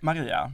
[0.00, 0.52] Maria,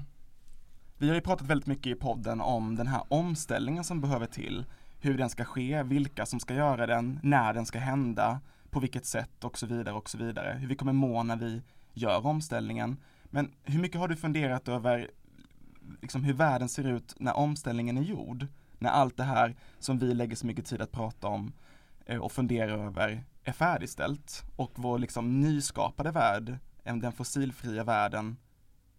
[0.98, 4.64] vi har ju pratat väldigt mycket i podden om den här omställningen som behöver till,
[5.00, 9.06] hur den ska ske, vilka som ska göra den, när den ska hända, på vilket
[9.06, 10.56] sätt och så vidare och så vidare.
[10.60, 12.96] Hur vi kommer må när vi gör omställningen.
[13.24, 15.10] Men hur mycket har du funderat över
[16.00, 18.46] liksom hur världen ser ut när omställningen är gjord?
[18.78, 21.52] När allt det här som vi lägger så mycket tid att prata om
[22.06, 28.36] eh, och fundera över är färdigställt och vår liksom nyskapade värld, eh, den fossilfria världen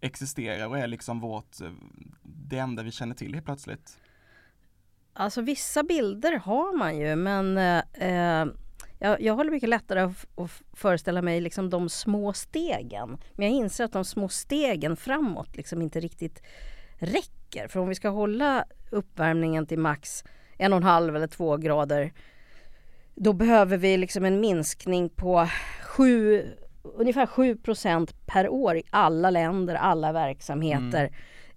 [0.03, 1.71] existerar och är liksom vårt, eh,
[2.21, 3.97] det enda vi känner till helt plötsligt.
[5.13, 8.45] Alltså vissa bilder har man ju men eh, eh
[8.99, 13.17] jag, jag håller mycket lättare att, att föreställa mig liksom de små stegen.
[13.33, 16.41] Men jag inser att de små stegen framåt liksom inte riktigt
[16.95, 17.67] räcker.
[17.67, 20.23] För om vi ska hålla uppvärmningen till max
[20.57, 22.13] en och en halv eller två grader
[23.15, 25.49] då behöver vi liksom en minskning på
[25.81, 26.47] sju,
[26.83, 31.09] ungefär 7% per år i alla länder, alla verksamheter.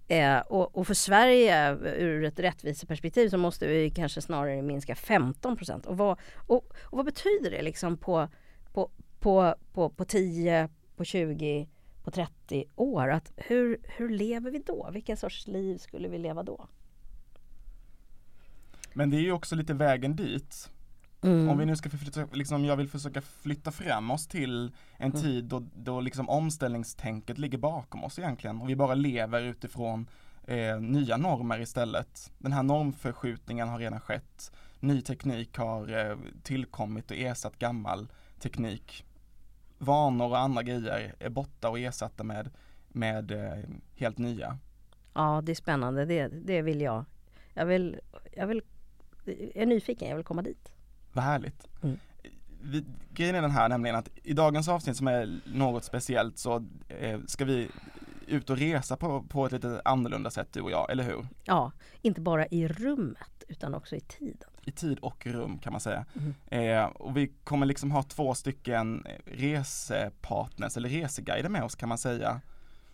[0.07, 0.37] Mm.
[0.37, 5.57] Eh, och, och, för Sverige ur ett rättviseperspektiv så måste vi kanske snarare minska 15.
[5.85, 8.27] Och vad, och, och, vad betyder det liksom på,
[8.73, 11.69] på, på, på, på 10, på 20,
[12.03, 13.11] på 30 år?
[13.11, 14.89] Att hur, hur lever vi då?
[14.93, 16.67] Vilken sorts liv skulle vi leva då?
[18.93, 20.69] Men det är ju också lite vägen dit.
[21.21, 21.49] Mm.
[21.49, 25.21] Om vi nu ska förflytta, liksom jag vill försöka flytta fram oss till en mm.
[25.21, 30.09] tid då, då liksom omställningstänket ligger bakom oss egentligen och vi bara lever utifrån
[30.43, 32.31] eh, nya normer istället.
[32.37, 34.51] Den här normförskjutningen har redan skett.
[34.79, 38.07] Ny teknik har eh, tillkommit och ersatt gammal
[38.39, 39.05] teknik.
[39.77, 42.49] Vanor och andra grejer är borta och ersatta med,
[42.87, 43.63] med eh,
[43.95, 44.57] helt nya.
[45.13, 46.05] Ja, det är spännande.
[46.05, 47.05] Det, det vill jag.
[47.53, 47.99] Jag vill,
[48.33, 48.61] jag vill,
[49.25, 50.71] jag är nyfiken, jag vill komma dit.
[51.17, 51.67] Vad härligt.
[51.83, 51.99] Mm.
[52.61, 56.65] Vi, grejen är den här nämligen att i dagens avsnitt som är något speciellt så
[56.87, 57.69] eh, ska vi
[58.27, 61.27] ut och resa på, på ett lite annorlunda sätt du och jag, eller hur?
[61.43, 64.49] Ja, inte bara i rummet utan också i tiden.
[64.65, 66.05] I tid och rum kan man säga.
[66.13, 66.33] Mm.
[66.47, 71.97] Eh, och vi kommer liksom ha två stycken resepartners eller reseguider med oss kan man
[71.97, 72.41] säga.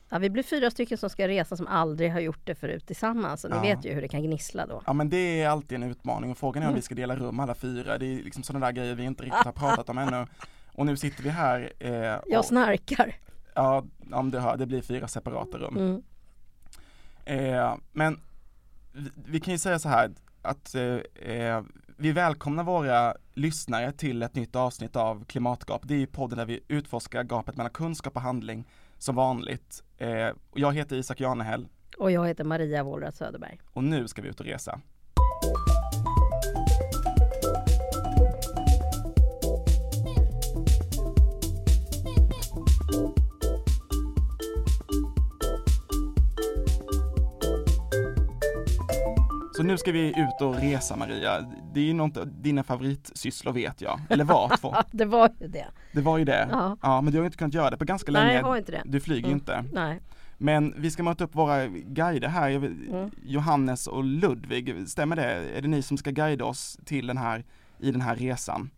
[0.09, 3.43] Ja, vi blir fyra stycken som ska resa som aldrig har gjort det förut tillsammans.
[3.43, 3.61] Och ni ja.
[3.61, 4.81] vet ju hur det kan gnissla då.
[4.85, 6.75] Ja men det är alltid en utmaning och frågan är om mm.
[6.75, 7.97] vi ska dela rum alla fyra.
[7.97, 10.27] Det är liksom sådana där grejer vi inte riktigt har pratat om ännu.
[10.71, 11.73] Och nu sitter vi här.
[11.79, 13.15] Eh, och, Jag snarkar.
[13.53, 15.77] Ja, om det, har, det blir fyra separata rum.
[15.77, 16.03] Mm.
[17.25, 18.19] Eh, men
[18.91, 20.11] vi, vi, kan ju säga så här
[20.41, 21.61] att eh, eh,
[21.97, 25.81] vi välkomnar våra lyssnare till ett nytt avsnitt av Klimatgap.
[25.83, 28.65] Det är podden där vi utforskar gapet mellan kunskap och handling
[29.03, 29.83] som vanligt.
[29.97, 31.67] Eh, jag heter Isak Janehäll.
[31.97, 33.59] Och jag heter Maria Wollratz Söderberg.
[33.73, 34.81] Och nu ska vi ut och resa.
[49.55, 51.41] Så nu ska vi ut och resa Maria.
[51.73, 53.99] Det är ju något dina favoritsysslor vet jag.
[54.09, 54.75] Eller var två.
[54.91, 55.67] det var ju det.
[55.91, 56.47] Det var ju det.
[56.51, 56.77] Ja.
[56.81, 58.25] ja men du har inte kunnat göra det på ganska länge.
[58.25, 58.81] Nej, jag har inte det.
[58.85, 59.37] Du flyger mm.
[59.37, 59.65] inte.
[59.71, 59.99] Nej.
[60.37, 63.11] Men vi ska möta upp våra guider här, mm.
[63.23, 65.57] Johannes och Ludvig, stämmer det?
[65.57, 67.45] Är det ni som ska guida oss till den här,
[67.79, 68.69] i den här resan?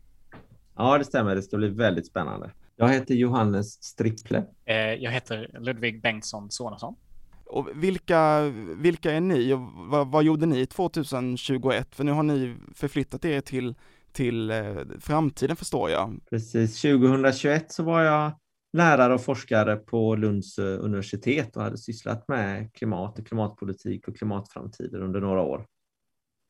[0.75, 1.35] Ja, det stämmer.
[1.35, 2.49] Det ska bli väldigt spännande.
[2.75, 4.43] Jag heter Johannes Stripple.
[4.65, 6.95] Eh, jag heter Ludvig Bengtsson Sonesson.
[7.45, 8.41] Och vilka,
[8.77, 11.95] vilka är ni och vad, vad, gjorde ni 2021?
[11.95, 13.75] För nu har ni förflyttat er till,
[14.11, 16.19] till eh, framtiden förstår jag.
[16.29, 18.31] Precis, 2021 så var jag
[18.77, 24.17] lärare och forskare på Lunds eh, universitet och hade sysslat med klimat och klimatpolitik och
[24.17, 25.65] klimatframtider under några år.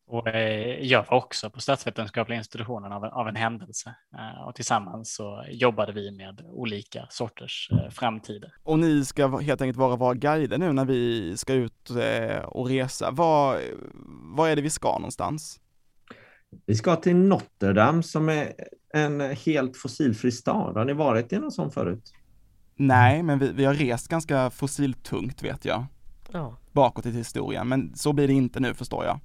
[0.07, 5.15] Och eh, jag var också på statsvetenskapliga institutionen av, av en händelse eh, och tillsammans
[5.15, 8.53] så jobbade vi med olika sorters framtider.
[8.63, 11.89] Och ni ska helt enkelt vara våra guider nu när vi ska ut
[12.45, 13.11] och resa.
[13.11, 13.59] Var,
[14.35, 15.59] var är det vi ska någonstans?
[16.65, 18.53] Vi ska till Notre Dame som är
[18.93, 20.77] en helt fossilfri stad.
[20.77, 22.13] Har ni varit i någon sån förut?
[22.75, 25.85] Nej, men vi, vi har rest ganska fossiltungt vet jag.
[26.31, 26.57] Ja.
[26.71, 29.19] Bakåt i historien, men så blir det inte nu förstår jag.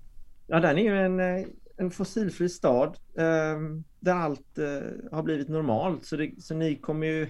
[0.53, 3.59] Ja, den är ju en, eh, en fossilfri stad eh,
[4.01, 6.05] där allt eh, har blivit normalt.
[6.05, 7.29] Så, det, så ni kommer ju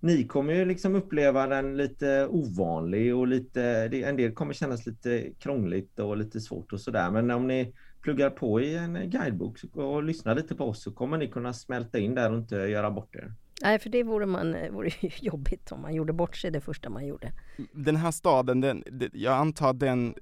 [0.00, 4.86] ni kommer ju liksom uppleva den lite ovanlig och lite, det, en del kommer kännas
[4.86, 7.10] lite krångligt och lite svårt och sådär.
[7.10, 11.18] Men om ni pluggar på i en guidebok och lyssnar lite på oss så kommer
[11.18, 13.32] ni kunna smälta in där och inte göra bort er.
[13.62, 14.90] Nej, för det vore, man, vore
[15.20, 17.32] jobbigt om man gjorde bort sig det första man gjorde.
[17.72, 20.14] Den här staden, den, jag antar den,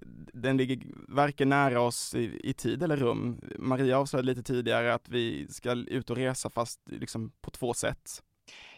[0.43, 0.79] den ligger
[1.09, 3.41] varken nära oss i, i tid eller rum.
[3.59, 8.23] Maria avslöjade lite tidigare att vi ska ut och resa fast liksom på två sätt.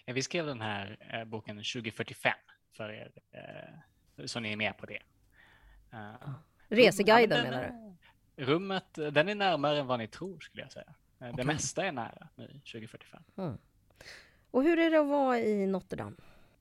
[0.05, 2.32] Ja, vi skrev den här eh, boken 2045
[2.72, 3.12] för er.
[3.32, 5.02] Eh, så ni är med på det.
[5.94, 6.31] Uh,
[6.69, 7.62] Reseguiden ja, menar
[8.37, 8.44] du?
[8.44, 10.94] Rummet, den är närmare än vad ni tror skulle jag säga.
[11.19, 11.44] Det okay.
[11.44, 13.22] mesta är nära nu 2045.
[13.37, 13.58] Mm.
[14.50, 16.16] Och hur är det att vara i Notre Dame?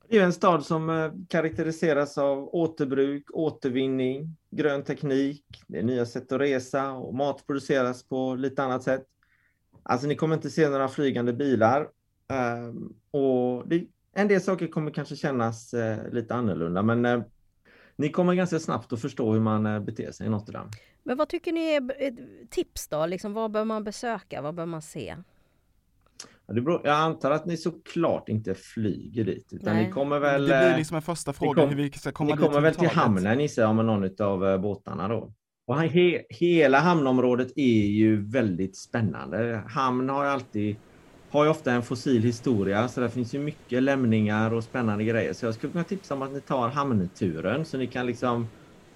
[0.09, 6.06] Det är en stad som eh, karaktäriseras av återbruk, återvinning, grön teknik, det är nya
[6.06, 9.06] sätt att resa och mat produceras på lite annat sätt.
[9.83, 11.89] Alltså ni kommer inte se några flygande bilar.
[12.27, 17.21] Ehm, och det, en del saker kommer kanske kännas eh, lite annorlunda men eh,
[17.95, 20.71] ni kommer ganska snabbt att förstå hur man beter sig i Notre Dame.
[21.04, 22.15] Men vad tycker ni är
[22.50, 23.06] tips då?
[23.06, 24.42] Liksom, vad bör man besöka?
[24.42, 25.15] Vad bör man se?
[26.53, 29.53] Det beror, jag antar att ni såklart inte flyger dit.
[29.53, 32.31] Utan ni kommer väl, det blir liksom en första fråga kom, hur vi ska komma
[32.31, 32.39] dit.
[32.39, 35.33] Ni kommer väl till hamnen gissar jag med någon av eh, båtarna då.
[35.67, 39.63] Och he, hela hamnområdet är ju väldigt spännande.
[39.67, 40.75] Hamn har ju alltid
[41.29, 45.33] har ju ofta en fossil historia så det finns ju mycket lämningar och spännande grejer.
[45.33, 48.47] Så jag skulle kunna tipsa om att ni tar hamnturen så ni kan liksom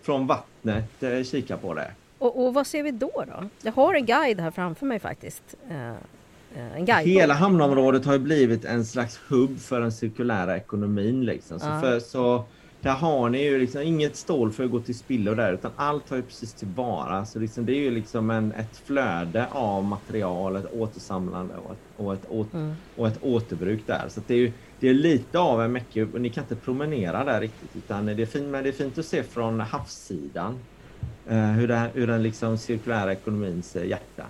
[0.01, 1.91] från vattnet eh, kika på det.
[2.17, 3.49] Och, och, vad ser vi då då?
[3.61, 5.55] Jag har en guide här framför mig faktiskt.
[5.69, 5.97] Eh, Eh,
[6.55, 11.25] en guide Hela hamnområdet har ju blivit en slags hubb för den cirkulära ekonomin.
[11.25, 11.59] Liksom.
[11.59, 12.45] Så, för, så
[12.81, 16.09] där har ni ju liksom inget stål för att gå till spillo där utan allt
[16.09, 17.25] har ju precis tillvara.
[17.25, 21.79] Så liksom, det är ju liksom en, ett flöde av material, ett återsamlande och ett,
[21.97, 22.73] och ett, åt, mm.
[22.95, 24.05] och ett återbruk där.
[24.09, 27.23] Så det är ju det är lite av en mecka och ni kan inte promenera
[27.23, 30.59] där riktigt utan det är fint, men det är fint att se från havssidan
[31.27, 34.25] eh, hur, det, hur den liksom cirkulära ekonomins hjärta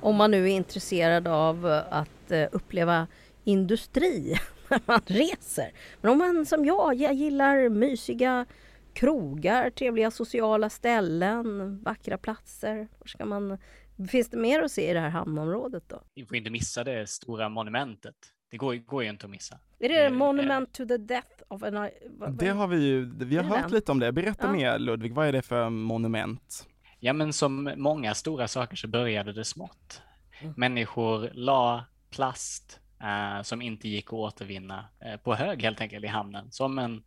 [0.00, 3.06] om man nu är intresserad av eh, att eh, uppleva
[3.44, 4.36] industri
[4.68, 5.72] när man reser.
[6.00, 8.46] Men om man som jag, jag gillar mysiga
[8.92, 12.88] krogar, trevliga sociala ställen, vackra platser.
[12.98, 13.58] Var ska man,
[14.08, 16.02] finns det mer att se i det här hamnområdet då?
[16.14, 18.14] Vi får inte missa det stora monumentet.
[18.50, 19.58] Det går, går ju inte att missa.
[19.78, 21.88] Är det, det Monument to the Death of an...
[22.30, 23.70] Det har vi ju, vi har hört den?
[23.70, 24.12] lite om det.
[24.12, 24.52] Berätta ja.
[24.52, 26.68] mer Ludvig, vad är det för monument?
[27.00, 30.02] Ja, men som många stora saker så började det smått.
[30.40, 30.54] Mm.
[30.56, 36.08] Människor la plast eh, som inte gick att återvinna eh, på hög helt enkelt i
[36.08, 37.02] hamnen som en,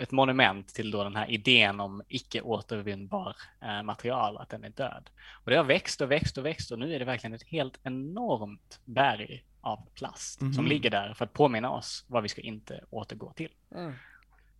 [0.00, 4.70] ett monument till då den här idén om icke återvinnbar eh, material, att den är
[4.70, 5.10] död.
[5.44, 7.80] Och det har växt och växt och växt och nu är det verkligen ett helt
[7.82, 10.52] enormt berg av plast mm.
[10.52, 13.50] som ligger där för att påminna oss vad vi ska inte återgå till.
[13.74, 13.92] Mm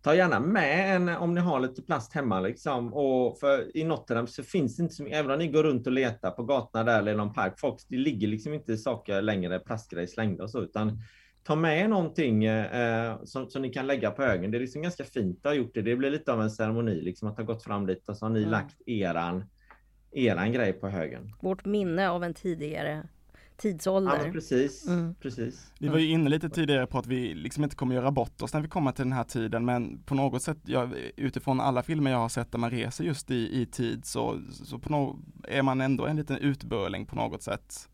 [0.05, 2.93] ta gärna med en om ni har lite plast hemma liksom.
[2.93, 5.87] Och för i Dame så finns det inte så mycket, även om ni går runt
[5.87, 9.59] och letar på gatorna där eller någon park, folk, det ligger liksom inte saker längre,
[9.59, 10.99] plastgrejer slängda och så, utan
[11.43, 14.51] ta med någonting eh, som, som ni kan lägga på högen.
[14.51, 15.81] Det är liksom ganska fint att ha gjort det.
[15.81, 18.29] Det blir lite av en ceremoni, liksom att ha gått fram dit och så har
[18.29, 18.51] ni mm.
[18.51, 19.43] lagt eran,
[20.11, 21.33] eran grej på högen.
[21.41, 23.07] Vårt minne av en tidigare
[23.57, 24.25] tidsålder.
[24.25, 25.15] Ja, precis, mm.
[25.21, 25.71] precis.
[25.79, 28.53] Vi var ju inne lite tidigare på att vi liksom inte kommer göra bort oss
[28.53, 32.11] när vi kommer till den här tiden men på något sätt, ja, utifrån alla filmer
[32.11, 35.61] jag har sett där man reser just i, i tid så, så på no är
[35.61, 37.89] man ändå en liten utbörling på något sätt.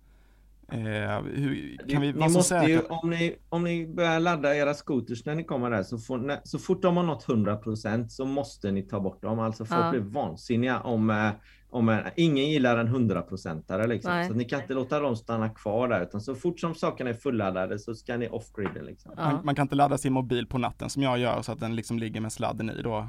[0.71, 2.69] Eh, hur, kan vi vara så säkra?
[2.69, 6.17] Ju, om, ni, om ni börjar ladda era scooters när ni kommer där så, får,
[6.17, 9.39] när, så fort de har nått 100% så måste ni ta bort dem.
[9.39, 9.91] Alltså folk ja.
[9.91, 11.31] blir vansinniga om eh,
[11.71, 14.25] om en, ingen gillar en hundraprocentare liksom.
[14.27, 17.13] Så ni kan inte låta dem stanna kvar där utan så fort som sakerna är
[17.13, 19.13] fulladdade så ska ni off-griden liksom.
[19.17, 19.31] Ja.
[19.31, 21.75] Man, man, kan inte ladda sin mobil på natten som jag gör så att den
[21.75, 23.07] liksom ligger med sladden i då?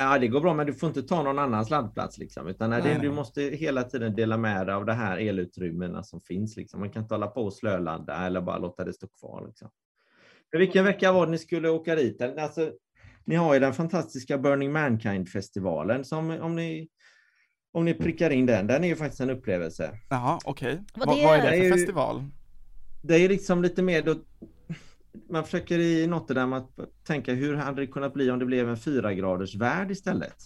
[0.00, 2.82] Ja det går bra men du får inte ta någon annans laddplats liksom utan nej,
[2.82, 6.80] det, du måste hela tiden dela med dig av det här elutrymmena som finns liksom.
[6.80, 9.70] Man kan inte hålla på och slöladda eller bara låta det stå kvar liksom.
[10.50, 12.22] För vilken vecka var det ni skulle åka dit?
[12.22, 12.72] Alltså,
[13.24, 16.88] ni har ju den fantastiska Burning Mankind-festivalen som om ni
[17.72, 19.98] om ni prickar in den, den är ju faktiskt en upplevelse.
[20.08, 20.72] Jaha, okej.
[20.72, 20.84] Okay.
[20.94, 22.24] Vad, vad är det för är festival?
[23.02, 24.14] Det är liksom lite mer då,
[25.30, 26.70] man försöker i Notre Dame att
[27.04, 30.36] tänka hur hade det kunnat bli om det blev en fyra graders värld istället?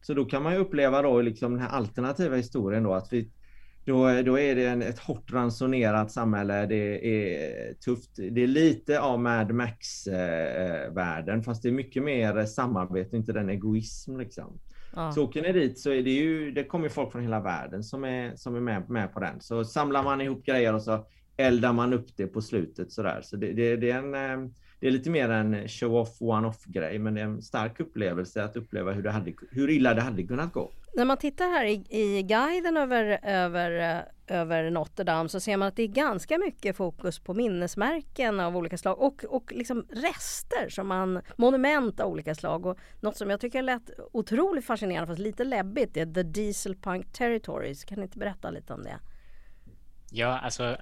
[0.00, 3.30] Så då kan man ju uppleva då liksom den här alternativa historien då att vi
[3.86, 6.66] då, då är det en, ett hårt ransonerat samhälle.
[6.66, 8.10] Det är tufft.
[8.16, 14.16] Det är lite av Mad Max-världen, fast det är mycket mer samarbete, inte den egoism
[14.16, 14.60] liksom.
[14.94, 15.12] Ja.
[15.12, 18.04] Så åker ni dit så är det ju, det kommer folk från hela världen som
[18.04, 19.40] är, som är med, med på den.
[19.40, 23.20] Så samlar man ihop grejer och så eldar man upp det på slutet sådär.
[23.22, 24.48] Så det, det, det är en eh,
[24.80, 28.56] det är lite mer en show-off, one-off grej, men det är en stark upplevelse att
[28.56, 30.72] uppleva hur, det hade, hur illa det hade kunnat gå.
[30.94, 35.68] När man tittar här i, i guiden över, över, över Notre Dame så ser man
[35.68, 40.68] att det är ganska mycket fokus på minnesmärken av olika slag och, och liksom rester,
[40.68, 42.66] som man, monument av olika slag.
[42.66, 47.12] Och något som jag tycker lät otroligt fascinerande fast lite läbbigt är The Diesel Punk
[47.12, 47.84] Territories.
[47.84, 48.98] Kan ni inte berätta lite om det?
[50.10, 50.76] Ja, alltså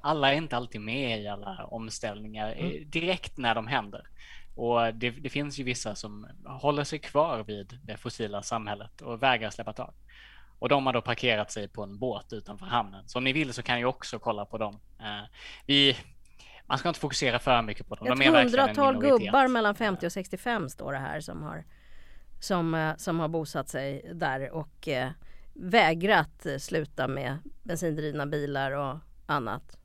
[0.00, 2.90] alla är inte alltid med i alla omställningar mm.
[2.90, 4.06] direkt när de händer.
[4.54, 9.22] Och det, det, finns ju vissa som håller sig kvar vid det fossila samhället och
[9.22, 9.94] vägrar släppa tag.
[10.58, 13.08] Och de har då parkerat sig på en båt utanför hamnen.
[13.08, 14.80] Så om ni vill så kan jag också kolla på dem.
[15.00, 15.28] Eh,
[15.66, 15.96] vi,
[16.66, 18.20] man ska inte fokusera för mycket på dem.
[18.20, 21.64] Ett hundratal gubbar mellan 50 och 65 står det här som har,
[22.40, 25.10] som, eh, som har bosatt sig där och eh,
[25.54, 29.78] vägrat sluta med bensindrivna bilar och annat.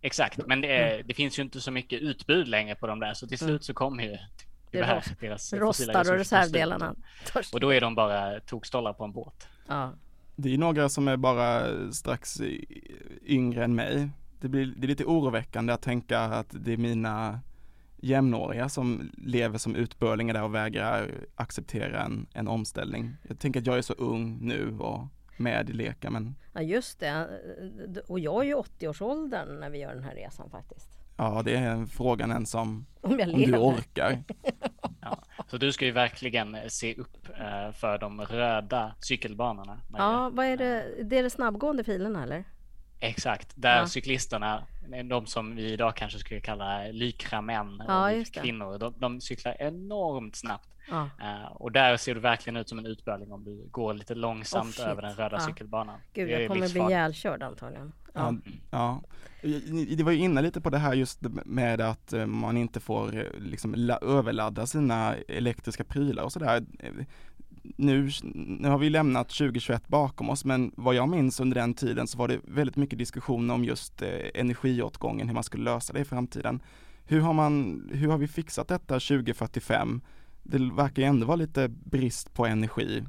[0.00, 1.06] Exakt, men det, är, mm.
[1.06, 3.48] det, finns ju inte så mycket utbud längre på de där så till mm.
[3.48, 4.18] slut så kommer ju
[4.70, 6.94] det deras rostar och reservdelarna.
[7.52, 9.48] Och då är de bara tokstollar på en båt.
[9.68, 9.92] Ja.
[10.36, 12.40] Det är några som är bara strax
[13.22, 14.08] yngre än mig.
[14.40, 17.40] Det, blir, det är lite oroväckande att tänka att det är mina
[17.96, 23.16] jämnåriga som lever som utbörlingar där och vägrar acceptera en, en omställning.
[23.28, 25.06] Jag tänker att jag är så ung nu och
[25.36, 27.28] med i leken men Ja just det,
[28.08, 30.88] och jag är ju 80-årsåldern när vi gör den här resan faktiskt.
[31.16, 34.22] Ja det är frågan än som om, om du orkar.
[35.00, 39.80] ja, så du ska ju verkligen se upp eh, för de röda cykelbanorna.
[39.92, 41.04] Ja, vad är det?
[41.04, 42.44] Det är de snabbgående filerna eller?
[43.00, 43.86] Exakt, där ja.
[43.86, 44.62] cyklisterna,
[45.04, 49.56] de som vi idag kanske skulle kalla lykra män ja, och kvinnor, de, de, cyklar
[49.58, 50.68] enormt snabbt.
[50.90, 51.08] Ja.
[51.20, 54.78] Uh, och där ser du verkligen ut som en utbörling om du går lite långsamt
[54.78, 56.00] oh, över den röda cykelbanan.
[56.12, 57.92] Gud, jag kommer bli ihjälkörd antagligen.
[58.12, 58.34] Ja.
[58.70, 59.02] ja.
[59.96, 63.16] Det var ju inne lite på det här just med att eh, man inte får
[63.16, 66.64] eh, liksom överladda sina elektriska prylar och sådär
[67.76, 72.06] nu, nu har vi lämnat 2021 bakom oss men vad jag minns under den tiden
[72.06, 76.00] så var det väldigt mycket diskussion om just eh, energiåtgången, hur man skulle lösa det
[76.00, 76.60] i framtiden.
[77.06, 80.00] Hur har, man, hur har vi fixat detta 2045?
[80.42, 83.04] Det verkar ju ändå vara lite brist på energi.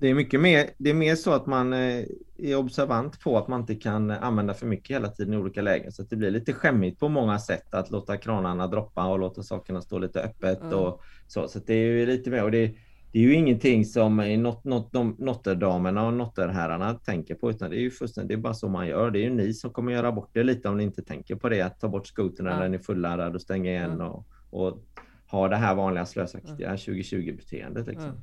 [0.00, 2.04] Det är mycket mer, det är mer så att man eh,
[2.38, 5.92] är observant på att man inte kan använda för mycket hela tiden i olika lägen.
[5.92, 9.42] Så att det blir lite skämmigt på många sätt att låta kranarna droppa och låta
[9.42, 10.78] sakerna stå lite öppet mm.
[10.78, 11.48] och så.
[11.48, 12.74] Så det är ju lite mer och det
[13.12, 17.76] det är ju ingenting som not, not, de, notterdamerna och notterherrarna tänker på, utan det
[17.76, 19.10] är ju fullständigt, det är bara så man gör.
[19.10, 21.48] Det är ju ni som kommer göra bort det lite om ni inte tänker på
[21.48, 22.54] det, att ta bort skotern ja.
[22.54, 24.06] när den är fulladdad och stänga igen mm.
[24.06, 24.78] och, och
[25.30, 27.86] ha det här vanliga slösaktiga 2020-beteendet.
[27.86, 28.10] Liksom.
[28.10, 28.20] Mm.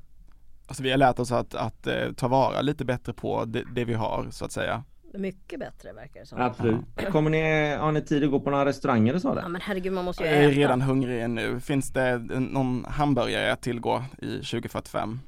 [0.67, 3.63] Alltså vi har lärt oss att, att, att eh, ta vara lite bättre på det,
[3.75, 4.83] det vi har så att säga.
[5.17, 6.41] Mycket bättre verkar det som.
[6.41, 6.81] Absolut.
[7.11, 9.39] Kommer ni, har ni tid att gå på några restauranger och så?
[9.41, 10.41] Ja men herregud man måste ju äta.
[10.41, 11.59] Jag är redan hungrig nu.
[11.59, 15.19] Finns det någon hamburgare att tillgå i 2045?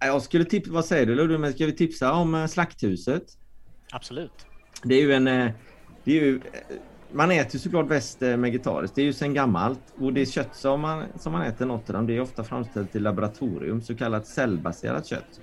[0.00, 3.22] Jag skulle tipsa, vad säger du Ludvig, ska vi tipsa om eh, Slakthuset?
[3.92, 4.46] Absolut.
[4.82, 5.50] Det är ju en, eh,
[6.04, 6.76] det är ju, eh,
[7.12, 9.80] man äter ju såklart väst vegetariskt, det är ju sedan gammalt.
[9.98, 13.82] Och det kött som man, som man äter dem, det är ofta framställt i laboratorium,
[13.82, 15.40] så kallat cellbaserat kött.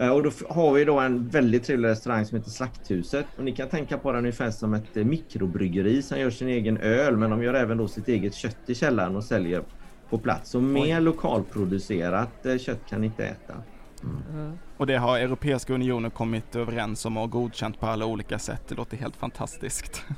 [0.00, 3.26] Eh, och då har vi då en väldigt trevlig restaurang som heter Slakthuset.
[3.36, 6.78] Och ni kan tänka på den ungefär som ett eh, mikrobryggeri som gör sin egen
[6.78, 9.62] öl men de gör även då sitt eget kött i källaren och säljer
[10.10, 10.50] på plats.
[10.50, 13.54] Så mer lokalproducerat eh, kött kan ni inte äta.
[14.02, 14.58] Mm.
[14.76, 18.62] Och det har Europeiska unionen kommit överens om och godkänt på alla olika sätt.
[18.68, 20.02] Det låter helt fantastiskt.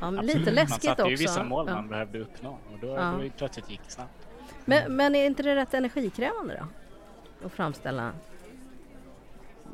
[0.00, 0.88] Ja, lite läskigt också.
[0.88, 1.74] Man satte ju vissa mål ja.
[1.74, 3.18] man behövde uppnå och då, ja.
[3.22, 4.28] då plötsligt gick det snabbt.
[4.64, 7.46] Men, men är inte det rätt energikrävande då?
[7.46, 8.12] Att framställa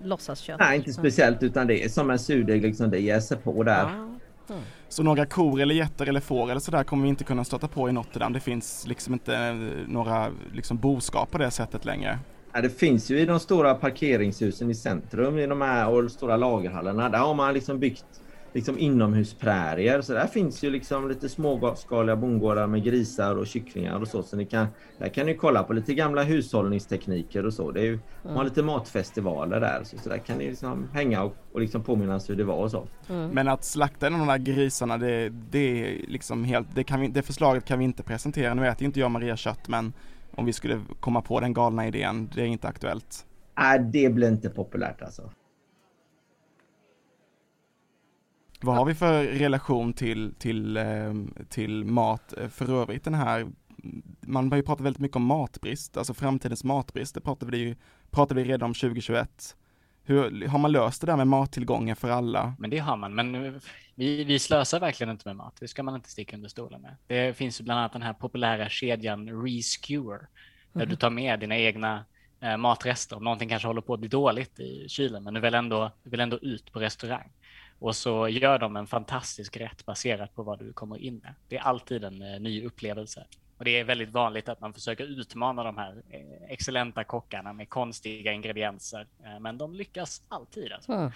[0.03, 0.61] låtsaskött?
[0.61, 3.83] Nej, inte speciellt utan det är som en surdeg liksom, det jäser på där.
[3.83, 3.89] Ja.
[4.55, 4.63] Mm.
[4.89, 7.89] Så några kor eller getter eller får eller sådär kommer vi inte kunna stöta på
[7.89, 8.35] i Notre Dame.
[8.35, 9.55] Det finns liksom inte eh,
[9.89, 12.19] några liksom boskap på det sättet längre.
[12.53, 16.11] Ja, det finns ju i de stora parkeringshusen i centrum i de här och de
[16.11, 17.09] stora lagerhallarna.
[17.09, 18.20] Där har man liksom byggt
[18.53, 20.01] liksom inomhusprärier.
[20.01, 24.23] Så där finns ju liksom lite småskaliga bondgårdar med grisar och kycklingar och så.
[24.23, 24.67] Så ni kan,
[24.99, 27.71] där kan ni kolla på lite gamla hushållningstekniker och så.
[27.71, 28.03] Det är ju, mm.
[28.25, 29.81] Man har lite matfestivaler där.
[29.85, 32.71] Så, så där kan ni liksom hänga och, och liksom påminnas hur det var och
[32.71, 32.87] så.
[33.09, 33.31] Mm.
[33.31, 37.23] Men att slakta de där grisarna, det, det är liksom helt, det, kan vi, det
[37.23, 38.55] förslaget kan vi inte presentera.
[38.55, 39.93] Nu äter inte jag Maria kött men
[40.35, 43.27] om vi skulle komma på den galna idén, det är inte aktuellt.
[43.59, 45.31] Nej, det blir inte populärt alltså.
[48.63, 53.47] Vad har vi för relation till, till, ehm, till mat för övrigt den här
[54.21, 57.77] man har ju pratat väldigt mycket om matbrist, alltså framtidens matbrist, det pratade vi,
[58.11, 59.57] pratade vi redan om 2021.
[60.03, 62.55] Hur, har man löst det där med mattillgången för alla?
[62.59, 63.61] Men det har man, men
[63.95, 65.57] vi, vi slösar verkligen inte med mat.
[65.61, 66.97] Det ska man inte sticka under stolen med.
[67.07, 70.19] Det finns bland annat den här populära kedjan Reskewer,
[70.73, 70.89] där mm.
[70.89, 72.05] du tar med dina egna
[72.41, 73.17] eh, matrester.
[73.17, 76.11] Om någonting kanske håller på att bli dåligt i kylen, men du vill ändå, du
[76.11, 77.33] vill ändå ut på restaurang.
[77.81, 81.35] Och så gör de en fantastisk rätt baserat på vad du kommer in med.
[81.49, 83.27] Det är alltid en eh, ny upplevelse.
[83.59, 87.69] Och det är väldigt vanligt att man försöker utmana de här eh, excellenta kockarna med
[87.69, 89.07] konstiga ingredienser.
[89.25, 90.73] Eh, men de lyckas alltid.
[90.73, 90.93] Alltså.
[90.93, 91.11] Mm.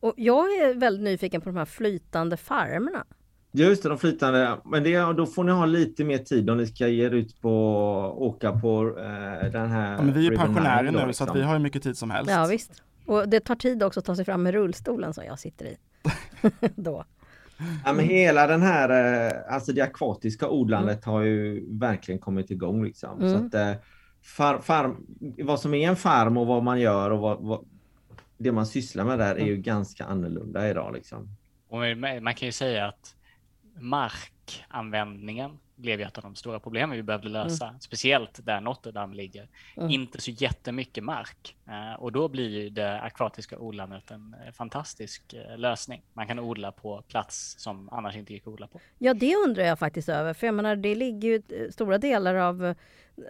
[0.00, 3.04] Och jag är väldigt nyfiken på de här flytande farmerna.
[3.52, 4.56] Just det, de flytande.
[4.64, 7.40] Men det, då får ni ha lite mer tid om ni ska ge er ut
[7.40, 7.50] på
[8.18, 9.92] åka på eh, den här.
[9.92, 11.28] Ja, men vi är pensionärer nu så liksom.
[11.28, 12.30] att vi har ju mycket tid som helst.
[12.30, 12.82] Ja visst.
[13.06, 15.76] Och det tar tid också att ta sig fram med rullstolen som jag sitter i.
[16.76, 17.04] Då.
[17.84, 18.88] Ja, men hela den här,
[19.26, 23.20] eh, alltså det akvatiska odlandet har ju verkligen kommit igång liksom.
[23.20, 23.46] Så Mm.
[23.46, 23.72] att eh,
[24.22, 25.06] far, farm,
[25.38, 27.64] vad som är en farm och vad man gör och vad, vad
[28.38, 31.28] det man sysslar med där är ju ganska annorlunda idag liksom.
[31.68, 31.78] Och
[32.22, 33.14] man kan ju säga att
[33.80, 39.16] markanvändningen blev ju ett av de stora problemen vi behövde lösa, speciellt där Notre Dame
[39.16, 39.48] ligger.
[39.76, 39.90] Mm.
[39.90, 45.32] Inte så jättemycket mark eh, och då blir ju det akvatiska odlandet en eh, fantastisk
[45.32, 46.02] eh, lösning.
[46.12, 48.80] Man kan odla på plats som annars inte gick att odla på.
[48.98, 50.34] Ja, det undrar jag faktiskt över.
[50.34, 52.74] För jag menar, det ligger ju, stora delar av,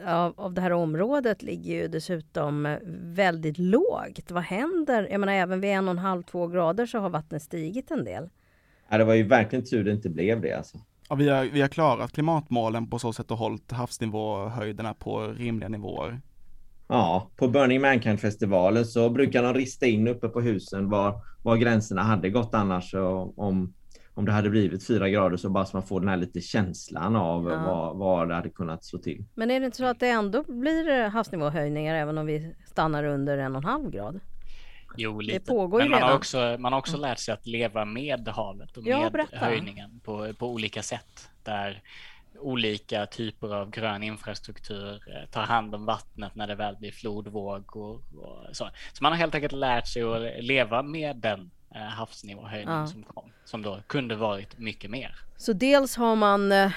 [0.05, 2.79] av, av det här området ligger ju dessutom
[3.15, 4.31] väldigt lågt.
[4.31, 5.09] Vad händer?
[5.11, 8.05] Jag menar, även vid en och en halv, två grader så har vattnet stigit en
[8.05, 8.29] del.
[8.89, 10.79] Ja, det var ju verkligen tur det inte blev det alltså.
[11.13, 15.69] Ja, vi, har, vi har klarat klimatmålen på så sätt och hållit havsnivåhöjderna på rimliga
[15.69, 16.21] nivåer.
[16.89, 22.03] Ja, på Burning Mankind-festivalen så brukar de rista in uppe på husen var, var gränserna
[22.03, 22.95] hade gått annars.
[22.95, 23.75] Och om,
[24.15, 27.17] om det hade blivit fyra grader så bara så man får den här lite känslan
[27.17, 27.65] av Ja.
[27.67, 29.25] vad, vad det hade kunnat slå till.
[29.35, 33.05] Men är det inte så att det ändå blir eh, havsnivåhöjningar även om vi stannar
[33.05, 34.21] under en och en halv grad?
[34.97, 35.41] Jo, lite.
[35.53, 36.17] pågår ju Men man har, redan.
[36.19, 39.37] också, man har också lärt sig att leva med havet och Ja, med berätta.
[39.37, 41.31] höjningen på, på olika sätt.
[41.43, 41.83] Där
[42.39, 48.01] olika typer av grön infrastruktur eh, tar hand om vattnet när det väl blir flodvågor
[48.19, 48.69] och så.
[48.93, 52.87] Så man har helt enkelt lärt sig att leva med den eh, havsnivåhöjning Ja.
[52.87, 55.17] som kom, som då kunde varit mycket mer.
[55.37, 56.73] Så dels har man eh,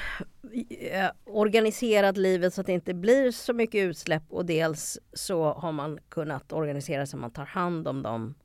[1.26, 6.00] organiserat livet så att det inte blir så mycket utsläpp och dels så har man
[6.10, 8.36] kunnat organisera så att man tar hand om dem,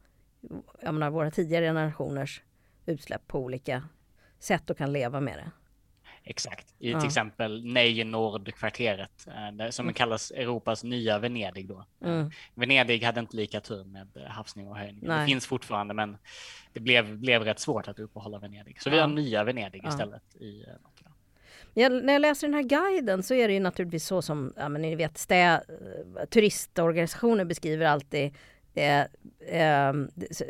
[0.82, 2.42] jag menar våra tidigare generationers
[2.86, 3.82] utsläpp på olika
[4.38, 5.50] sätt och kan leva med det.
[6.24, 6.74] Exakt.
[6.78, 7.00] I Ja.
[7.00, 9.26] till exempel Nej Nord-kvarteret
[9.60, 11.84] eh, som kallas Europas nya Venedig då.
[12.04, 12.30] Mm.
[12.54, 15.20] Venedig hade inte lika tur med eh, havsnivåhöjningen.
[15.20, 16.16] Det finns fortfarande, men
[16.72, 18.82] det blev, blev rätt svårt att uppehålla Venedig.
[18.82, 19.02] Så vi Ja.
[19.02, 19.88] har nya Venedig Ja.
[19.88, 20.99] istället i eh, Dame.
[21.74, 24.68] Jag, när jag läser den här guiden så är det ju naturligtvis så som ja,
[24.68, 28.34] men ni vet, stä, eh, turistorganisationer beskriver alltid
[28.74, 29.00] eh,
[29.60, 29.92] eh,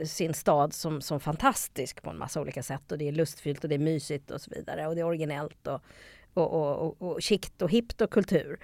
[0.04, 3.68] sin stad som, som fantastisk på en massa olika sätt och det är lustfyllt och
[3.68, 5.83] det är mysigt och så vidare och det är originellt och,
[6.35, 8.59] och, och, och, och chict och hippt och kultur.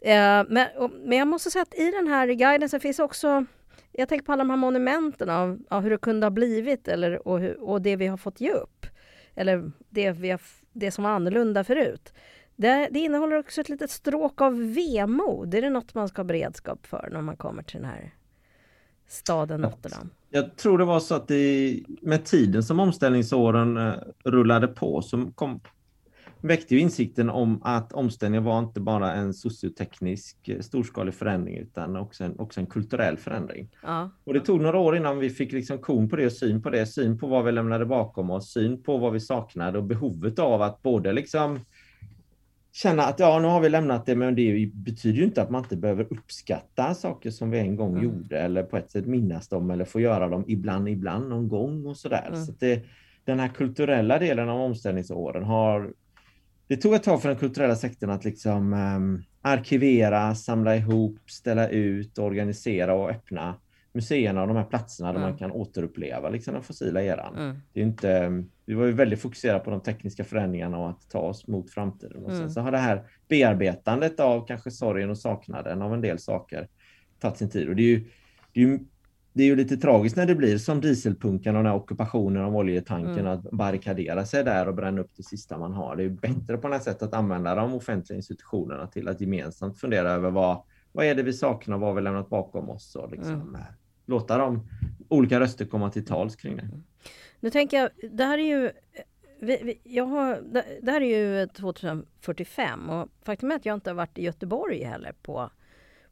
[0.00, 3.46] Eh, men, och, men jag måste säga att i den här guiden så finns också
[3.92, 7.28] jag tänker på alla de här monumenten av, av hur det kunde ha blivit eller,
[7.28, 8.86] och, hur, och det vi har fått ge upp.
[9.34, 10.40] Eller det, vi har,
[10.72, 12.12] det som var annorlunda förut.
[12.56, 15.54] Det, det innehåller också ett litet stråk av vemod.
[15.54, 18.14] Är det något man ska ha beredskap för när man kommer till den här
[19.08, 20.10] staden Notre Dame?
[20.30, 25.30] Jag tror det var så att det, med tiden som omställningsåren eh, rullade på så
[25.34, 25.60] kom,
[26.42, 31.96] väckte ju insikten om att omställningen var inte bara en socioteknisk eh, storskalig förändring utan
[31.96, 33.68] också en, också en kulturell förändring.
[33.82, 36.62] Ja, Och det tog några år innan vi fick liksom kon på det och syn
[36.62, 39.84] på det, syn på vad vi lämnade bakom oss, syn på vad vi saknade och
[39.84, 41.58] behovet av att både liksom
[42.72, 45.62] känna att ja, nu har vi lämnat det, men det betyder ju inte att man
[45.62, 48.04] inte behöver uppskatta saker som vi en gång Mm.
[48.04, 51.86] gjorde eller på ett sätt minnas dem eller få göra dem ibland, ibland, någon gång
[51.86, 52.26] och sådär.
[52.28, 52.44] Mm.
[52.44, 52.84] Så det,
[53.24, 55.92] den här kulturella delen av omställningsåren har
[56.70, 61.68] det tog ett tag för den kulturella sektorn att liksom ehm, arkivera, samla ihop, ställa
[61.68, 63.54] ut, organisera och öppna
[63.92, 65.30] museerna och de här platserna där Mm.
[65.30, 67.36] man kan återuppleva liksom den fossila eran.
[67.36, 71.10] mm, Det är inte, vi var ju väldigt fokuserade på de tekniska förändringarna och att
[71.10, 72.24] ta oss mot framtiden.
[72.24, 72.40] Och Mm.
[72.42, 76.68] sen så har det här bearbetandet av kanske sorgen och saknaden av en del saker
[77.20, 77.68] tagit sin tid.
[77.68, 78.04] Och det är ju,
[78.52, 78.78] det är ju,
[79.32, 82.56] det är ju lite tragiskt när det blir som dieselpunkan och den här ockupationen av
[82.56, 83.26] oljetanken, Mm.
[83.26, 85.96] att barrikadera sig där och bränna upp det sista man har.
[85.96, 90.10] Det är bättre på något sätt att använda de offentliga institutionerna till att gemensamt fundera
[90.10, 90.62] över vad,
[90.92, 93.56] vad är det vi saknar, vad har vi lämnat bakom oss och liksom, Mm.
[94.06, 94.68] låta de
[95.08, 96.68] olika röster komma till tals kring det.
[97.40, 98.70] Nu tänker jag, det här är ju
[99.40, 103.74] vi, vi, jag har, det, det här är ju 2045 och faktum är att jag
[103.74, 105.50] inte har varit i Göteborg heller på,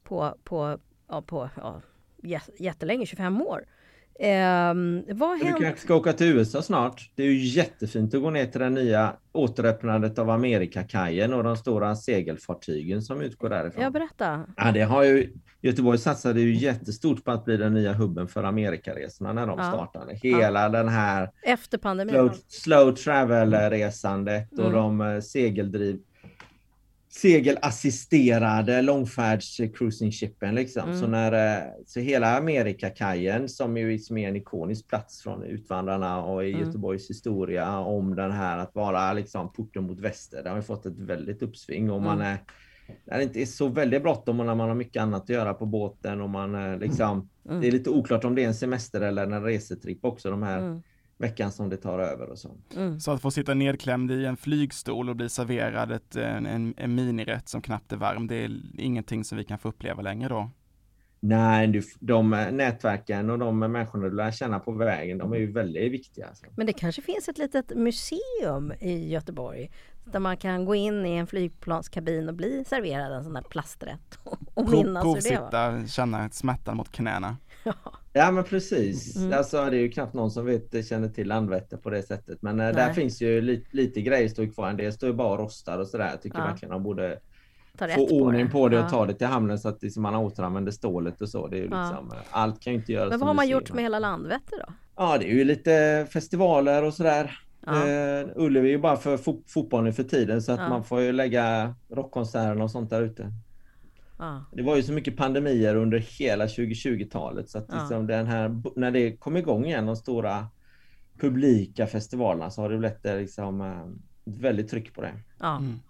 [0.03, 0.79] på, på,
[1.09, 1.81] ja, på ja,
[2.59, 3.65] jättelänge, 25 år.
[4.21, 5.61] Ehm, vad Du händer?
[5.61, 7.11] kanske ska åka till USA snart.
[7.15, 11.57] Det är ju jättefint att gå ner till den nya återöppnandet av Amerikakajen och de
[11.57, 13.83] stora segelfartygen som utgår därifrån.
[13.83, 14.45] Ja, berätta.
[14.57, 18.45] Ja, det har ju, Göteborg satsade ju jättestort på att bli den nya hubben för
[18.45, 19.65] Amerikaresorna när de Ja.
[19.65, 20.15] startade.
[20.23, 22.15] Hela den här Efter pandemin.
[22.15, 24.73] slow, slow travel-resandet och Mm.
[24.73, 25.99] de eh, segeldriv...
[27.09, 30.83] segelassisterade långfärds cruising shipen liksom.
[30.89, 31.01] Mm.
[31.01, 36.45] Så när eh, så hela Amerikakajen som ju är en ikonisk plats från Utvandrarna och
[36.45, 36.67] i Mm.
[36.67, 40.43] Göteborgs historia om den här att vara liksom porten mot väster.
[40.43, 42.27] Det har ju fått ett väldigt uppsving och man Mm.
[42.33, 42.39] är
[43.05, 45.55] när det inte är så väldigt bråttom och när man har mycket annat att göra
[45.55, 47.61] på båten och man liksom Mm.
[47.61, 50.59] Det är lite oklart om det är en semester eller en resetripp också de här
[50.59, 50.83] Mm.
[51.19, 52.57] Veckan som det tar över och så.
[52.77, 53.01] Mm.
[53.01, 56.95] Så att få sitta nedklämd i en flygstol och bli serverad ett, en, en, en
[56.95, 60.51] minirätt som knappt är varm, det är ingenting som vi kan få uppleva längre då.
[61.21, 65.53] Nej, du, de nätverken och de människorna du lär känna på vägen, de är ju
[65.53, 66.27] väldigt viktiga.
[66.27, 66.47] Alltså.
[66.57, 69.71] Men det kanske finns ett litet museum i Göteborg
[70.05, 74.19] där man kan gå in i en flygplanskabin och bli serverad en sån där plasträtt
[74.55, 75.01] och minnas hur det var.
[75.03, 77.37] provsitta, känna smärtan mot knäna.
[77.65, 77.75] Ja
[78.33, 79.17] men precis.
[79.17, 79.39] Mm.
[79.39, 82.43] Alltså, det är ju knappt någon som vet, känner till Landvetter på det sättet.
[82.43, 82.95] Men eh, där Nej.
[82.95, 84.69] finns ju lite, lite grejer står kvar.
[84.69, 86.09] En del står ju bara och rostar och sådär.
[86.11, 86.45] Jag tycker Ja.
[86.45, 87.19] verkligen de borde
[87.95, 88.89] få ordning på det och Ja.
[88.91, 91.47] ta det till hamnen så att liksom man återanvänder stålet och så.
[91.47, 91.89] Det är ju Ja.
[91.89, 94.59] liksom, eh, Allt kan ju inte göras Men vad har man gjort med hela Landvetter
[94.67, 94.73] då?
[94.97, 97.39] Ja, det är ju lite festivaler och sådär.
[97.67, 97.89] Ja.
[97.89, 100.69] Eh, Ullevi är ju bara för fo- fotbollen för tiden så att Ja.
[100.69, 103.33] man får ju lägga rockkonserter och sånt där ute.
[104.19, 104.45] Ja.
[104.53, 107.81] Det var ju så mycket pandemier under hela 2020-talet så att Ja.
[107.81, 110.47] liksom den här, när det kom igång igen, de stora
[111.21, 113.81] publika festivalerna så har det blivit liksom eh,
[114.35, 115.15] ett väldigt tryck på det.
[115.41, 115.57] Ja.
[115.57, 115.81] Mm.